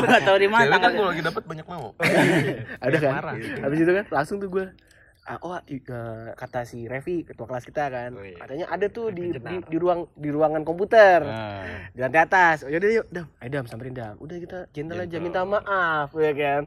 nggak 0.00 0.22
tahu 0.24 0.36
di 0.36 0.48
mana. 0.48 0.74
Kan 0.76 0.90
kalau 0.92 1.08
lagi 1.08 1.22
dapat 1.22 1.42
banyak 1.44 1.66
mau. 1.66 1.92
ada 2.78 2.96
kan. 2.98 3.12
Habis 3.62 3.78
itu 3.80 3.92
kan 3.92 4.04
langsung 4.10 4.36
tuh 4.38 4.48
gue 4.48 4.64
Ah, 5.24 5.40
oh 5.40 5.56
eh, 5.56 5.80
kata 6.36 6.68
si 6.68 6.84
Revi 6.84 7.24
ketua 7.24 7.48
kelas 7.48 7.64
kita 7.64 7.88
kan. 7.88 8.12
Oh, 8.12 8.20
iya. 8.20 8.36
katanya 8.44 8.66
ada 8.68 8.86
tuh 8.92 9.08
di, 9.08 9.32
di 9.32 9.56
di 9.72 9.76
ruang 9.80 10.04
di 10.12 10.28
ruangan 10.28 10.68
komputer. 10.68 11.24
Nah, 11.24 11.88
di 11.96 11.98
lantai 12.04 12.28
atas. 12.28 12.68
Oh 12.68 12.68
yaudah 12.68 12.90
yuk 12.92 13.08
dam. 13.08 13.26
Ayo 13.40 13.48
dam 13.48 13.64
samperin 13.64 13.96
dam. 13.96 14.20
Udah 14.20 14.36
kita 14.36 14.68
gentle 14.76 15.00
aja 15.00 15.16
minta 15.24 15.40
maaf 15.48 16.12
ya 16.12 16.32
kan. 16.36 16.62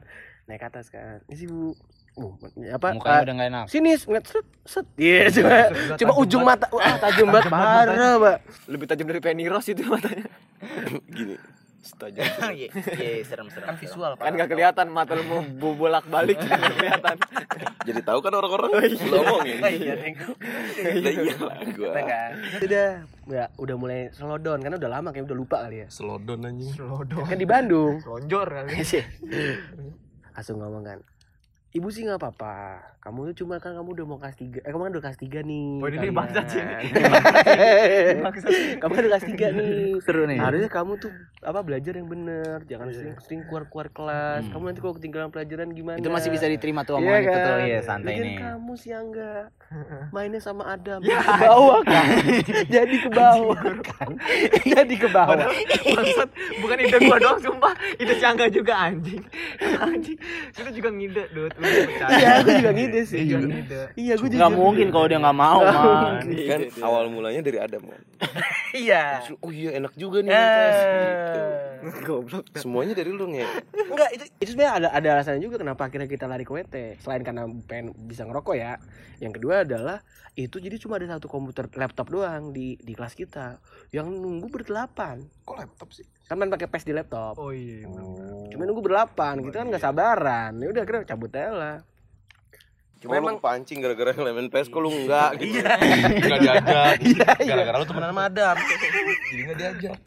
Naik 0.50 0.58
ke 0.58 0.66
atas 0.74 0.90
kan. 0.90 1.22
Ini 1.30 1.36
sih 1.38 1.46
bu. 1.46 1.70
Uh, 2.18 2.34
apa? 2.74 2.98
Mukanya 2.98 3.14
eh, 3.14 3.24
udah 3.30 3.34
nggak 3.38 3.48
enak. 3.54 3.64
sini 3.70 3.90
ngeliat 3.94 4.26
set 4.26 4.46
set. 4.66 4.86
Iya 4.98 5.30
cuma 5.30 5.56
cuma 5.94 6.12
ujung 6.18 6.42
mata. 6.42 6.66
Wah 6.74 6.98
tajam 7.06 7.30
banget. 7.30 7.54
Parah 7.54 8.14
pak. 8.18 8.36
Lebih 8.66 8.86
tajam 8.90 9.06
dari 9.06 9.22
Penny 9.22 9.46
Rose 9.46 9.70
itu 9.70 9.86
matanya. 9.86 10.26
Gini 11.14 11.38
Setajam 11.88 12.24
Iya, 12.52 12.68
iya, 12.94 13.24
serem-serem. 13.24 13.64
Kan 13.64 13.76
visual 13.76 14.12
Kan 14.14 14.32
gak 14.34 14.48
kelihatan 14.48 14.86
mata 14.88 15.12
lu 15.12 15.24
mau 15.24 15.40
bu- 15.60 15.72
bolak-balik 15.74 16.36
kan 16.36 16.54
nggak 16.54 16.74
kelihatan. 16.76 17.16
Jadi 17.82 18.00
tahu 18.04 18.18
kan 18.20 18.32
orang-orang 18.34 18.70
Lu 18.84 19.16
omongin 19.16 19.56
iya 19.80 19.94
Lah 19.96 21.12
iyalah 21.14 21.56
gua 21.72 21.90
udah 22.60 22.88
ya 23.26 23.44
udah 23.56 23.76
mulai 23.76 24.00
slowdown 24.10 24.60
karena 24.60 24.76
udah 24.76 24.90
lama 24.90 25.08
kayak 25.10 25.24
udah 25.24 25.38
lupa 25.38 25.56
kali 25.62 25.82
ya 25.82 25.88
Selodon 25.88 26.44
anjing. 26.44 26.68
Selodong. 26.70 27.24
kan 27.24 27.36
di 27.36 27.46
Bandung 27.46 27.96
Lonjor 28.00 28.46
kali. 28.46 28.72
Sih. 28.82 29.04
langsung 30.30 30.60
ngomong 30.60 30.84
kan 30.84 30.98
Ibu 31.68 31.84
sih 31.92 32.02
nggak 32.02 32.16
apa-apa. 32.16 32.80
Kamu 32.98 33.28
tuh 33.28 33.34
cuma 33.38 33.54
kan 33.60 33.72
kamu 33.72 33.92
udah 33.92 34.04
mau 34.04 34.16
kelas 34.16 34.34
tiga. 34.34 34.58
Eh 34.62 34.68
kamu 34.68 34.82
kan 34.82 34.90
udah 34.90 35.02
kelas 35.04 35.16
tiga 35.16 35.38
nih. 35.40 35.68
Oh, 35.76 35.86
ini 35.86 35.96
kalian. 35.98 36.14
bangsat 36.16 36.44
sih 36.48 36.60
kamu 38.80 38.90
kan 38.90 38.98
udah 38.98 39.10
kelas 39.12 39.26
tiga 39.26 39.46
nih. 39.50 39.70
Seru 40.00 40.22
nih. 40.24 40.38
Harusnya 40.38 40.66
kamu 40.66 40.90
tuh 40.96 41.10
apa 41.38 41.58
belajar 41.60 41.92
yang 41.92 42.06
bener. 42.06 42.56
Jangan 42.64 42.86
sering-sering 42.88 43.40
keluar-keluar 43.44 43.86
kelas. 43.90 44.42
Kamu 44.48 44.62
nanti 44.64 44.80
kalau 44.80 44.94
ketinggalan 44.96 45.28
pelajaran 45.28 45.68
gimana? 45.70 45.96
Itu 45.96 46.08
masih 46.08 46.28
bisa 46.32 46.46
diterima 46.46 46.82
tuh 46.82 46.94
Iya 46.94 46.98
omongan 46.98 47.20
itu 47.20 47.28
kan? 47.28 47.44
tuh. 47.44 47.56
Iya, 47.60 47.78
santai 47.82 48.10
Lagian 48.10 48.24
nih. 48.24 48.36
kamu 48.40 48.72
sih 48.74 48.90
enggak 48.90 49.44
mainnya 50.16 50.40
sama 50.40 50.62
Adam 50.66 50.98
ke 51.04 51.32
bawah 51.36 51.80
kan 51.84 52.06
jadi 52.72 52.94
ke 52.96 53.08
bawah 53.12 53.58
kan 53.84 54.10
jadi 54.64 54.94
ke 54.96 55.06
bawah 55.06 55.36
Bangsat, 55.88 56.28
bukan 56.58 56.76
ide 56.80 56.98
gua 56.98 57.16
doang 57.18 57.38
sumpah. 57.38 57.74
Ide 57.94 58.14
si 58.14 58.24
Angga 58.24 58.46
juga 58.48 58.74
anjing. 58.78 59.22
Anjing. 59.78 60.18
Itu 60.50 60.70
juga 60.72 60.88
ngide, 60.88 61.24
Dut. 61.30 61.52
Iya 61.58 62.28
aku 62.40 62.50
juga 62.54 62.70
ngide 62.70 63.00
sih 63.02 63.20
juga 63.26 63.46
ngide. 63.50 63.78
iya 63.98 64.12
aku 64.14 64.26
juga 64.30 64.38
Nggak 64.46 64.52
mungkin 64.54 64.86
kalau 64.94 65.06
dia 65.10 65.18
nggak 65.18 65.38
mau, 65.38 65.60
man. 65.62 66.22
Kan 66.24 66.60
awal 66.80 67.10
mulanya 67.10 67.40
dari 67.42 67.58
Adam 67.58 67.82
kan 67.82 68.00
iya 68.86 69.22
Oh 69.42 69.50
iya 69.50 69.74
enak 69.78 69.92
juga 69.94 70.22
nih 70.22 70.30
tes 70.30 70.76
gitu. 70.78 71.40
Goblok. 72.06 72.44
Semuanya 72.58 72.94
dari 72.94 73.10
lu 73.14 73.30
nge 73.30 73.46
Enggak, 73.88 74.10
itu 74.14 74.24
itu 74.42 74.50
sebenarnya 74.54 74.74
ada 74.74 74.88
ada 74.94 75.08
alasannya 75.18 75.42
juga 75.42 75.56
kenapa 75.62 75.86
akhirnya 75.86 76.10
kita 76.10 76.26
lari 76.26 76.42
ke 76.42 76.50
WT. 76.50 76.74
Selain 77.02 77.22
karena 77.22 77.46
pengen 77.66 77.94
bisa 78.06 78.26
ngerokok 78.26 78.54
ya. 78.58 78.76
Yang 79.22 79.32
kedua 79.38 79.62
adalah 79.62 79.98
itu 80.34 80.58
jadi 80.58 80.78
cuma 80.78 80.98
ada 80.98 81.18
satu 81.18 81.26
komputer 81.26 81.66
laptop 81.74 82.10
doang 82.10 82.50
di 82.54 82.78
di 82.78 82.92
kelas 82.94 83.14
kita 83.14 83.58
yang 83.90 84.10
nunggu 84.10 84.50
berdelapan. 84.50 85.22
Kok 85.46 85.56
laptop 85.58 85.90
sih? 85.94 86.06
Kan 86.28 86.36
main 86.36 86.52
pakai 86.52 86.68
PES 86.68 86.84
di 86.84 86.92
laptop. 86.92 87.40
Oh 87.40 87.56
iya, 87.56 87.88
bener. 87.88 88.52
Cuma 88.52 88.68
nunggu 88.68 88.84
berdelapan, 88.84 89.40
kita 89.40 89.64
kan 89.64 89.66
nggak 89.72 89.80
sabaran. 89.80 90.52
Ya 90.60 90.68
udah 90.68 90.82
akhirnya 90.84 91.08
cabut 91.08 91.32
aja 91.32 91.50
lah. 91.56 91.76
Cuma 93.00 93.16
emang 93.16 93.40
pancing 93.40 93.80
gara-gara 93.80 94.12
ngelemen 94.12 94.52
PES 94.52 94.68
kok 94.68 94.80
lu 94.82 94.90
enggak 94.90 95.38
gitu 95.40 95.62
Enggak 95.62 96.38
diajak. 96.42 96.94
Gara-gara 97.48 97.76
lu 97.80 97.86
temenan 97.88 98.10
sama 98.12 98.22
Adam. 98.28 98.56
Jadi 98.58 99.40
enggak 99.40 99.56
diajak. 99.56 99.98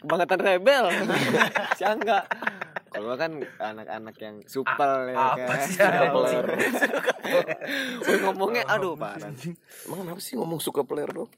Kebangetan 0.00 0.38
rebel. 0.40 0.84
si 1.78 1.82
Angga. 1.84 2.24
Kalau 2.94 3.12
kan 3.18 3.32
anak-anak 3.60 4.16
yang 4.22 4.36
supel 4.48 5.12
ya 5.12 5.26
kan. 5.36 5.58
Supel. 5.68 6.24
Woi, 8.06 8.16
ngomongnya 8.24 8.64
aduh 8.64 8.96
parah. 8.96 9.28
Emang 9.84 9.98
kenapa 10.06 10.20
sih 10.24 10.38
ngomong 10.38 10.62
suka 10.62 10.86
player 10.86 11.12
dong? 11.12 11.28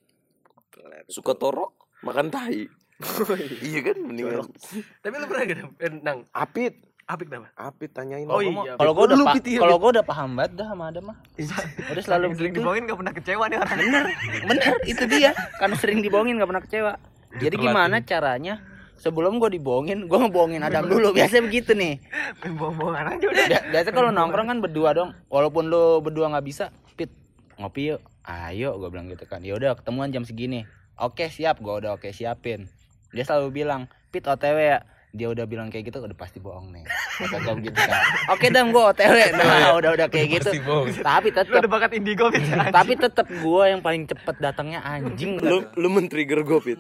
Suka 1.11 1.35
torok? 1.35 1.75
Makan 2.05 2.31
tahi 2.31 2.69
Iya 3.69 3.81
kan 3.83 3.97
mendingan 4.03 4.51
Tapi 5.01 5.15
lu 5.15 5.27
pernah 5.31 5.45
gak 5.47 5.59
eh, 5.79 5.93
nang 6.03 6.27
Apit 6.35 6.75
apik 7.09 7.33
nama? 7.33 7.49
Apit 7.57 7.91
tanyain 7.97 8.29
Oh 8.29 8.45
iya. 8.45 8.77
Kalau 8.77 8.93
gua 8.93 9.09
udah 9.09 9.17
ya, 9.41 9.65
kalau 9.65 9.77
gua 9.81 9.91
udah 9.97 10.05
paham 10.05 10.37
banget 10.37 10.61
dah 10.61 10.67
sama 10.69 10.93
Adam 10.93 11.05
mah. 11.09 11.19
Udah 11.89 12.03
selalu 12.05 12.25
Sering 12.29 12.37
begitu. 12.37 12.57
dibohongin 12.61 12.83
gak 12.85 12.99
pernah 13.01 13.15
kecewa 13.17 13.45
nih 13.49 13.57
orang. 13.57 13.79
Bener, 13.81 14.05
bener 14.45 14.75
itu 14.85 15.05
dia. 15.09 15.31
Karena 15.57 15.75
sering 15.81 15.99
dibohongin 16.05 16.37
gak 16.37 16.49
pernah 16.53 16.65
kecewa. 16.69 16.93
Jadi 17.41 17.55
gimana 17.57 17.97
caranya? 18.05 18.55
Sebelum 18.99 19.39
gue 19.39 19.57
dibohongin, 19.57 20.11
gue 20.11 20.19
ngebohongin 20.19 20.61
Adam 20.61 20.91
dulu. 20.91 21.15
Biasanya 21.15 21.47
begitu 21.47 21.71
nih. 21.73 22.03
Bohong-bohongan 22.45 23.05
aja 23.15 23.27
udah. 23.31 23.47
Bia- 23.47 23.67
Biasa 23.71 23.89
kalau 23.95 24.11
nongkrong 24.11 24.51
kan 24.51 24.59
berdua 24.59 24.91
dong. 24.91 25.15
Walaupun 25.31 25.71
lu 25.71 26.03
berdua 26.03 26.29
nggak 26.29 26.43
bisa, 26.45 26.75
pit 26.99 27.09
ngopi 27.57 27.95
yuk. 27.95 28.03
Ayo, 28.27 28.75
gue 28.77 28.89
bilang 28.91 29.07
gitu 29.07 29.23
kan. 29.25 29.41
Ya 29.41 29.55
udah 29.55 29.79
ketemuan 29.79 30.11
jam 30.11 30.27
segini. 30.27 30.67
Oke 30.99 31.31
siap, 31.31 31.63
gue 31.63 31.71
udah 31.71 31.95
oke 31.95 32.11
siapin. 32.11 32.67
Dia 33.11 33.25
selalu 33.25 33.49
bilang, 33.55 33.83
pit 34.09 34.23
OTW 34.23 34.59
ya. 34.59 34.81
Dia 35.09 35.25
udah 35.27 35.45
bilang 35.45 35.69
kayak 35.69 35.89
gitu, 35.89 35.99
udah 35.99 36.13
pasti 36.13 36.37
bohong 36.37 36.69
nih. 36.69 36.85
Kata 36.85 37.41
gue 37.41 37.65
gitu 37.65 37.81
kan. 37.81 38.01
Oke 38.29 38.49
dam, 38.49 38.69
gue 38.69 38.83
OTW. 38.83 39.17
Nah, 39.33 39.73
udah 39.75 39.91
udah 39.95 40.07
kayak 40.07 40.29
gitu. 40.37 40.51
Pasti 40.51 40.61
bohong. 40.61 40.87
Tapi 41.01 41.29
tetap, 41.31 41.49
udah 41.51 41.71
bakat 41.71 41.91
indigo 41.95 42.29
bisa. 42.29 42.69
tapi 42.69 42.93
tetap 42.95 43.25
gue 43.25 43.63
yang 43.67 43.81
paling 43.81 44.05
cepet 44.05 44.37
datangnya 44.37 44.81
anjing. 44.81 45.41
Lu 45.41 45.65
lu 45.73 45.89
men-trigger 45.89 46.41
gue 46.43 46.59
Pit. 46.63 46.79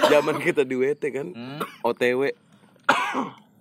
Zaman 0.00 0.40
kita 0.40 0.64
di 0.64 0.74
WT 0.74 1.02
kan 1.10 1.26
Hmm. 1.28 1.60
OTW 1.82 2.32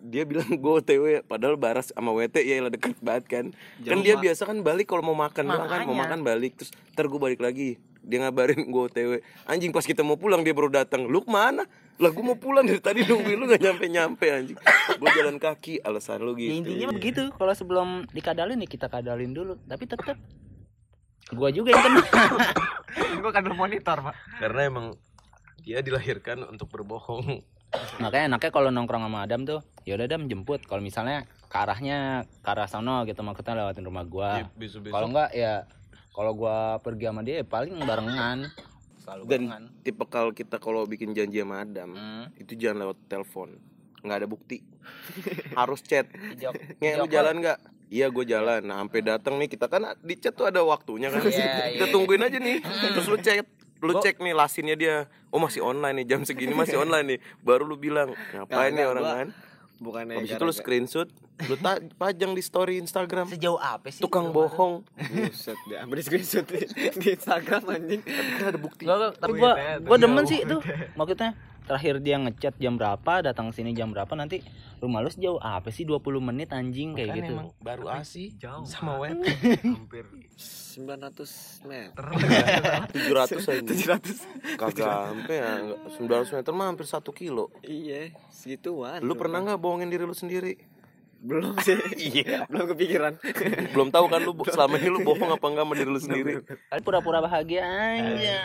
dia 0.03 0.23
bilang 0.23 0.47
gue 0.47 0.73
OTW 0.73 1.03
padahal 1.21 1.59
Baras 1.59 1.91
sama 1.91 2.15
WT 2.15 2.39
ya 2.39 2.63
lah 2.63 2.71
deket 2.71 2.95
banget 3.01 3.25
kan 3.27 3.45
kan 3.77 3.97
dia 3.99 4.15
biasa 4.15 4.47
kan 4.47 4.55
balik 4.61 4.87
kalau 4.87 5.03
mau 5.03 5.17
makan 5.17 5.43
doang 5.43 5.67
kan 5.67 5.83
mau 5.83 5.91
Makanya. 5.91 5.99
makan 6.07 6.19
balik 6.23 6.55
terus 6.55 6.71
ntar 6.93 7.05
gue 7.05 7.19
balik 7.19 7.41
lagi 7.41 7.75
dia 8.07 8.23
ngabarin 8.23 8.63
gue 8.63 8.83
OTW 8.87 9.11
anjing 9.43 9.75
pas 9.75 9.83
kita 9.83 9.99
mau 9.99 10.15
pulang 10.15 10.47
dia 10.47 10.55
baru 10.55 10.71
datang 10.71 11.03
lu 11.11 11.19
ke 11.19 11.27
mana 11.27 11.67
lah 11.99 12.09
gue 12.13 12.23
mau 12.23 12.39
pulang 12.39 12.63
dari 12.63 12.79
tadi 12.79 13.03
nungguin 13.03 13.35
lu 13.35 13.45
gak 13.51 13.59
nyampe 13.59 13.85
nyampe 13.91 14.25
anjing 14.31 14.57
gue 14.95 15.09
jalan 15.11 15.35
kaki 15.35 15.83
alasan 15.83 16.23
lu 16.23 16.37
Ya, 16.37 16.53
gitu 16.53 16.53
intinya 16.61 16.87
begitu. 16.93 17.23
Kalau 17.33 17.53
sebelum 17.57 17.89
dikadalin 18.13 18.61
ya 18.61 18.69
kita 18.69 18.87
kadalin 18.87 19.33
dulu. 19.33 19.57
Tapi 19.65 19.83
tetap 19.89 20.17
gua 21.33 21.49
juga 21.49 21.73
yang 21.73 21.83
kena. 21.83 22.01
Gua 23.21 23.29
kan 23.33 23.45
monitor, 23.51 23.97
Pak. 23.99 24.15
Karena 24.41 24.61
emang 24.69 24.85
dia 25.61 25.83
dilahirkan 25.83 26.45
untuk 26.47 26.69
berbohong. 26.71 27.43
Makanya 27.99 28.31
enaknya 28.31 28.51
kalau 28.53 28.71
nongkrong 28.71 29.03
sama 29.03 29.27
Adam 29.27 29.43
tuh, 29.43 29.59
ya 29.83 29.99
udah 29.99 30.07
Adam 30.07 30.25
jemput. 30.31 30.63
Kalau 30.63 30.79
misalnya 30.79 31.27
ke 31.51 31.57
arahnya 31.57 32.25
ke 32.41 32.47
arah 32.47 32.69
sono 32.69 33.03
gitu 33.03 33.21
maksudnya 33.21 33.59
lewatin 33.59 33.85
rumah 33.85 34.05
gua. 34.07 34.45
Iya. 34.45 34.93
Kalau 34.93 35.07
enggak 35.11 35.29
ya 35.35 35.67
kalau 36.17 36.33
gua 36.33 36.57
pergi 36.81 37.05
sama 37.05 37.21
dia 37.21 37.35
ya 37.39 37.45
paling 37.45 37.77
barengan. 37.77 38.49
Selalu 38.97 39.21
dan 39.23 39.41
barengan. 39.45 39.63
tipe 39.85 40.03
kalau 40.03 40.33
kita 40.33 40.57
kalau 40.57 40.81
bikin 40.83 41.13
janji 41.13 41.37
sama 41.37 41.61
Adam 41.61 41.93
Hmm. 41.93 42.25
itu 42.35 42.57
jangan 42.57 42.81
lewat 42.83 42.97
telepon. 43.05 43.61
Nggak 44.01 44.17
ada 44.17 44.27
bukti. 44.27 44.57
Harus 45.59 45.79
chat. 45.79 46.09
Nge 46.81 46.91
lu 46.97 47.05
jalan 47.05 47.37
nggak? 47.37 47.59
Iya 47.87 48.09
gue 48.09 48.25
jalan. 48.25 48.65
Nah 48.65 48.81
sampai 48.81 48.99
datang 48.99 49.37
nih 49.37 49.47
kita 49.47 49.69
kan 49.69 49.93
di 50.01 50.17
chat 50.17 50.33
tuh 50.33 50.49
ada 50.49 50.65
waktunya 50.65 51.07
kan. 51.07 51.21
Iya, 51.29 51.77
kita 51.77 51.85
iya. 51.85 51.93
tungguin 51.93 52.19
aja 52.19 52.41
nih. 52.41 52.65
Terus 52.65 53.07
lu 53.07 53.17
chat. 53.21 53.45
Lu 53.77 53.93
cek 53.95 54.17
nih 54.17 54.33
lasinnya 54.33 54.73
dia. 54.73 54.95
Oh 55.29 55.37
masih 55.37 55.61
online 55.61 56.01
nih. 56.01 56.05
Jam 56.09 56.25
segini 56.25 56.49
masih 56.51 56.81
online 56.81 57.05
nih. 57.05 57.19
Baru 57.39 57.63
lu 57.63 57.77
bilang 57.77 58.09
ngapain 58.33 58.73
nih 58.73 58.89
orang 58.89 59.05
gua- 59.05 59.17
kan? 59.21 59.29
bukannya 59.77 60.17
habis 60.17 60.33
itu 60.33 60.41
lu 60.41 60.49
screenshot 60.49 61.05
lu 61.39 61.53
ta- 61.55 61.77
pajang 61.95 62.31
di 62.31 62.41
story 62.41 62.77
Instagram. 62.77 63.29
Sejauh 63.29 63.55
apa 63.55 63.87
sih? 63.87 64.01
tukang 64.01 64.29
bohong. 64.29 64.81
Buset 64.97 65.53
deh 65.63 65.77
ambil 65.77 65.95
di 65.95 66.03
screenshot 66.03 66.43
di, 66.43 66.65
di 66.95 67.07
Instagram 67.11 67.61
anjing. 67.67 68.01
Tapi 68.01 68.31
kan 68.33 68.45
ada 68.47 68.59
bukti. 68.59 68.83
Gua, 68.83 68.95
gua- 68.97 69.13
tapi 69.13 69.37
gua 69.37 69.53
gua 69.79 69.97
demen 69.97 70.23
sih 70.23 70.41
tuh. 70.43 70.65
Maksudnya 70.93 71.37
terakhir 71.63 71.99
dia 71.99 72.15
ngechat 72.17 72.55
jam 72.55 72.73
berapa, 72.73 73.13
datang 73.21 73.51
sini 73.51 73.71
jam 73.71 73.91
berapa 73.91 74.09
nanti 74.13 74.39
rumah 74.77 74.99
lu 74.99 75.09
sejauh 75.09 75.37
apa 75.37 75.67
sih 75.67 75.83
20 75.83 75.99
menit 76.23 76.49
anjing 76.49 76.95
kayak 76.95 77.11
Kan 77.11 77.17
gitu. 77.19 77.33
emang 77.33 77.49
baru 77.59 77.85
asi 77.91 78.31
Jauh. 78.33 78.63
sama 78.63 78.95
web 78.97 79.19
Hampir. 79.19 80.05
900 80.37 81.27
meter. 81.65 82.05
700 82.87 83.51
aja 83.51 83.61
700 83.65 84.55
kagak 84.55 84.87
sampai 85.11 85.35
ya 85.35 85.51
900 85.97 86.37
meter 86.37 86.51
mah 86.51 86.65
hampir 86.67 86.85
1 86.85 87.01
kilo. 87.11 87.49
Iya 87.61 88.13
segituan. 88.29 89.01
Lu 89.01 89.13
pernah 89.13 89.41
nggak 89.41 89.57
bohongin 89.57 89.89
diri 89.89 90.03
lu 90.03 90.13
sendiri 90.13 90.55
belum 91.21 91.53
sih. 91.65 91.77
Iya. 91.97 92.45
Belum 92.49 92.65
kepikiran. 92.73 93.13
Belum 93.73 93.89
tahu 93.89 94.05
kan 94.09 94.19
lu 94.21 94.31
selama 94.47 94.75
ini 94.77 94.89
lu 94.89 94.99
bohong 95.01 95.31
apa 95.33 95.45
enggak 95.49 95.65
sama 95.65 95.73
diri 95.73 95.89
lu 95.89 96.01
sendiri? 96.01 96.31
Kali 96.45 96.81
pura-pura 96.85 97.19
bahagia 97.21 97.63
aja. 97.65 98.39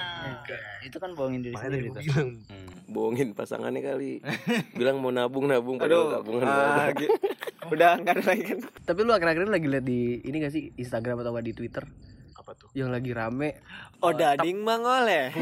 Itu 0.81 0.97
kan 0.99 1.13
bohongin 1.13 1.45
diri 1.45 1.55
makanya 1.55 1.79
sendiri 1.79 1.89
tuh. 1.93 2.03
bilang. 2.03 2.29
Hmm. 2.49 2.69
bohongin 2.93 3.29
pasangannya 3.33 3.81
kali. 3.81 4.21
Bilang 4.79 5.01
mau 5.01 5.09
nabung 5.09 5.49
nabung 5.49 5.81
padahal 5.81 6.21
tabungan 6.21 6.45
ada. 6.45 6.93
ah, 6.93 7.69
udah 7.73 7.91
nggak 8.05 8.15
ada 8.21 8.23
lagi. 8.29 8.45
Kan 8.45 8.59
Tapi 8.85 9.01
lu 9.01 9.13
akhir-akhir 9.17 9.49
ini 9.49 9.53
lagi 9.53 9.69
lihat 9.73 9.85
di 9.89 10.21
ini 10.21 10.37
gak 10.45 10.53
sih? 10.53 10.77
Instagram 10.77 11.25
atau 11.25 11.33
di 11.41 11.57
Twitter? 11.57 11.89
Apa 12.37 12.53
tuh? 12.53 12.69
Yang 12.77 12.91
lagi 12.93 13.11
rame. 13.17 13.65
Oh 14.05 14.13
dading 14.13 14.61
mangole 14.61 15.33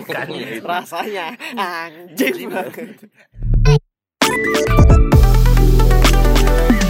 rasanya. 0.62 1.35
Anjing. 1.59 2.55
Banget 2.55 3.03